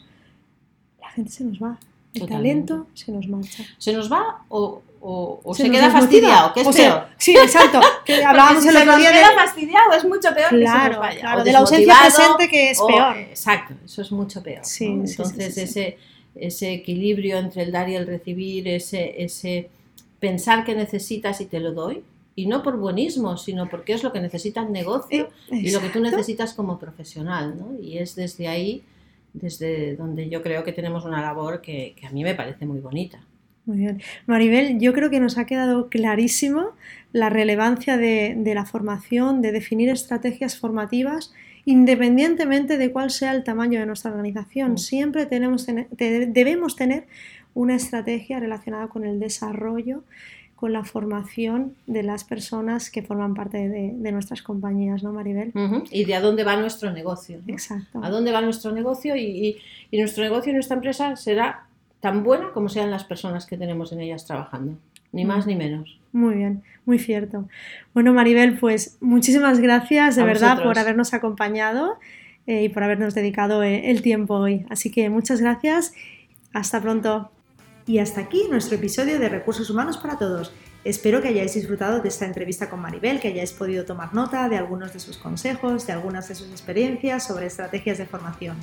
la 1.01 1.09
gente 1.09 1.31
se 1.31 1.43
nos 1.43 1.61
va. 1.61 1.77
El 2.13 2.21
Totalmente. 2.21 2.67
talento 2.73 2.87
se 2.95 3.11
nos 3.11 3.27
marcha. 3.27 3.63
¿Se 3.77 3.93
nos 3.93 4.11
va 4.11 4.41
o, 4.49 4.81
o- 5.01 5.39
o 5.43 5.53
se, 5.53 5.67
nos 5.67 5.77
queda 5.77 5.91
fastidiado? 5.91 6.53
¿Qué 6.53 6.61
es 6.61 6.67
O 6.67 6.73
sea, 6.73 6.93
peor? 6.95 7.07
sí, 7.17 7.35
exacto. 7.37 7.79
Que 8.05 8.23
hablábamos 8.23 8.63
si 8.63 8.69
el 8.69 8.77
otro 8.77 8.93
se 8.93 8.99
día 8.99 9.09
nos 9.11 9.19
de... 9.19 9.25
queda 9.25 9.35
fastidiado 9.45 9.93
es 9.93 10.03
mucho 10.05 10.29
peor 10.33 10.49
que 10.49 10.55
se 10.55 10.61
Claro, 10.61 10.91
nos 10.93 10.99
vaya. 10.99 11.19
claro, 11.19 11.43
de 11.43 11.51
la 11.51 11.59
ausencia 11.59 11.93
presente 12.01 12.47
que 12.49 12.71
es 12.71 12.79
peor. 12.81 13.17
Exacto, 13.17 13.75
eso 13.85 14.01
es 14.01 14.11
mucho 14.11 14.41
peor. 14.41 14.61
Sí, 14.63 14.89
¿no? 14.89 15.03
Entonces, 15.05 15.53
sí, 15.53 15.61
sí. 15.67 15.79
Ese, 15.79 15.97
ese 16.35 16.73
equilibrio 16.73 17.37
entre 17.37 17.63
el 17.63 17.71
dar 17.71 17.87
y 17.89 17.95
el 17.95 18.07
recibir, 18.07 18.67
ese, 18.67 19.21
ese 19.23 19.69
pensar 20.19 20.63
que 20.65 20.75
necesitas 20.75 21.41
y 21.41 21.45
te 21.45 21.59
lo 21.59 21.73
doy, 21.73 22.03
y 22.37 22.45
no 22.45 22.61
por 22.61 22.77
buenismo, 22.77 23.35
sino 23.35 23.67
porque 23.67 23.93
es 23.93 24.03
lo 24.03 24.13
que 24.13 24.21
necesita 24.21 24.61
el 24.61 24.71
negocio 24.71 25.29
y 25.49 25.71
lo 25.71 25.81
que 25.81 25.89
tú 25.89 25.99
necesitas 25.99 26.53
como 26.53 26.77
profesional. 26.77 27.55
¿no? 27.57 27.75
Y 27.81 27.97
es 27.97 28.15
desde 28.15 28.47
ahí, 28.47 28.83
desde 29.33 29.95
donde 29.95 30.29
yo 30.29 30.43
creo 30.43 30.63
que 30.63 30.71
tenemos 30.71 31.03
una 31.03 31.19
labor 31.19 31.61
que, 31.61 31.95
que 31.99 32.05
a 32.05 32.11
mí 32.11 32.23
me 32.23 32.35
parece 32.35 32.67
muy 32.67 32.79
bonita. 32.79 33.19
Muy 33.65 33.77
bien. 33.77 34.01
Maribel, 34.27 34.79
yo 34.79 34.93
creo 34.93 35.09
que 35.09 35.19
nos 35.19 35.39
ha 35.39 35.45
quedado 35.47 35.89
clarísimo 35.89 36.73
la 37.11 37.29
relevancia 37.29 37.97
de, 37.97 38.35
de 38.37 38.53
la 38.53 38.65
formación, 38.65 39.41
de 39.41 39.51
definir 39.51 39.89
estrategias 39.89 40.59
formativas, 40.59 41.33
independientemente 41.65 42.77
de 42.77 42.91
cuál 42.91 43.09
sea 43.09 43.33
el 43.33 43.43
tamaño 43.43 43.79
de 43.79 43.87
nuestra 43.87 44.11
organización. 44.11 44.73
Mm. 44.73 44.77
Siempre 44.77 45.25
tenemos, 45.25 45.65
debemos 45.89 46.75
tener 46.75 47.07
una 47.57 47.75
estrategia 47.75 48.39
relacionada 48.39 48.87
con 48.87 49.03
el 49.05 49.19
desarrollo, 49.19 50.03
con 50.55 50.73
la 50.73 50.83
formación 50.83 51.73
de 51.85 52.03
las 52.03 52.23
personas 52.23 52.89
que 52.89 53.01
forman 53.03 53.33
parte 53.35 53.69
de, 53.69 53.93
de 53.95 54.11
nuestras 54.11 54.41
compañías, 54.41 55.03
¿no, 55.03 55.13
Maribel? 55.13 55.51
Y 55.91 56.05
de 56.05 56.15
a 56.15 56.21
dónde 56.21 56.43
va 56.43 56.55
nuestro 56.55 56.91
negocio. 56.91 57.37
¿no? 57.45 57.53
Exacto. 57.53 57.99
a 58.03 58.09
dónde 58.09 58.31
va 58.31 58.41
nuestro 58.41 58.71
negocio 58.71 59.15
y, 59.15 59.21
y- 59.25 59.57
y 59.91 59.99
nuestro 59.99 60.23
negocio 60.23 60.51
y 60.51 60.53
nuestra 60.53 60.75
empresa 60.75 61.15
será 61.15 61.65
tan 61.99 62.23
buena 62.23 62.51
como 62.53 62.69
sean 62.69 62.91
las 62.91 63.03
personas 63.03 63.45
que 63.45 63.57
tenemos 63.57 63.91
en 63.91 64.01
ellas 64.01 64.25
trabajando, 64.25 64.77
ni 65.11 65.25
más 65.25 65.45
Mm. 65.45 65.49
ni 65.49 65.55
menos. 65.55 65.99
Muy 66.11 66.35
bien, 66.35 66.63
muy 66.85 66.99
cierto. 66.99 67.47
Bueno, 67.93 68.13
Maribel, 68.13 68.57
pues 68.59 68.97
muchísimas 69.01 69.59
gracias 69.59 70.15
de 70.15 70.21
A 70.23 70.25
verdad 70.25 70.49
vosotros. 70.55 70.67
por 70.73 70.79
habernos 70.79 71.13
acompañado 71.13 71.97
eh, 72.47 72.63
y 72.63 72.69
por 72.69 72.83
habernos 72.83 73.13
dedicado 73.13 73.61
eh, 73.63 73.91
el 73.91 74.01
tiempo 74.01 74.35
hoy. 74.35 74.65
Así 74.69 74.89
que 74.91 75.09
muchas 75.09 75.39
gracias. 75.41 75.93
Hasta 76.53 76.81
pronto. 76.81 77.29
Y 77.87 77.97
hasta 77.99 78.19
aquí 78.19 78.47
nuestro 78.49 78.75
episodio 78.75 79.17
de 79.17 79.29
Recursos 79.29 79.69
Humanos 79.69 79.97
para 79.97 80.17
Todos. 80.17 80.51
Espero 80.83 81.21
que 81.21 81.29
hayáis 81.29 81.53
disfrutado 81.53 82.01
de 82.01 82.09
esta 82.09 82.25
entrevista 82.25 82.69
con 82.69 82.81
Maribel, 82.81 83.21
que 83.21 83.29
hayáis 83.29 83.53
podido 83.53 83.85
tomar 83.85 84.13
nota 84.13 84.49
de 84.49 84.57
algunos 84.57 84.91
de 84.91 84.99
sus 84.99 85.17
consejos, 85.17 85.87
de 85.87 85.93
algunas 85.93 86.27
de 86.27 86.35
sus 86.35 86.51
experiencias 86.51 87.25
sobre 87.25 87.45
estrategias 87.45 87.97
de 87.97 88.05
formación. 88.05 88.57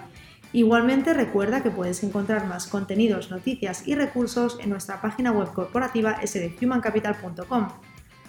Igualmente 0.55 1.13
recuerda 1.13 1.63
que 1.63 1.71
puedes 1.71 2.03
encontrar 2.03 2.47
más 2.47 2.67
contenidos, 2.67 3.31
noticias 3.31 3.87
y 3.87 3.95
recursos 3.95 4.57
en 4.61 4.71
nuestra 4.71 5.03
página 5.03 5.33
web 5.33 5.53
corporativa 5.53 6.19
sdhumancapital.com. 6.25 7.69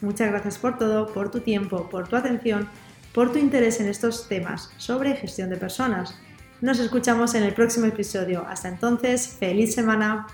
Muchas 0.02 0.30
gracias 0.30 0.58
por 0.58 0.78
todo, 0.78 1.14
por 1.14 1.32
tu 1.32 1.40
tiempo, 1.40 1.90
por 1.90 2.08
tu 2.10 2.18
atención, 2.18 2.68
por 3.14 3.32
tu 3.32 3.40
interés 3.40 3.80
en 3.80 3.88
estos 3.88 4.28
temas 4.28 4.72
sobre 4.78 5.16
gestión 5.16 5.50
de 5.50 5.58
personas. 5.58 6.20
Nos 6.62 6.80
escuchamos 6.80 7.34
en 7.34 7.44
el 7.44 7.54
próximo 7.54 7.86
episodio. 7.86 8.46
Hasta 8.48 8.68
entonces, 8.68 9.38
feliz 9.40 9.74
semana. 9.74 10.28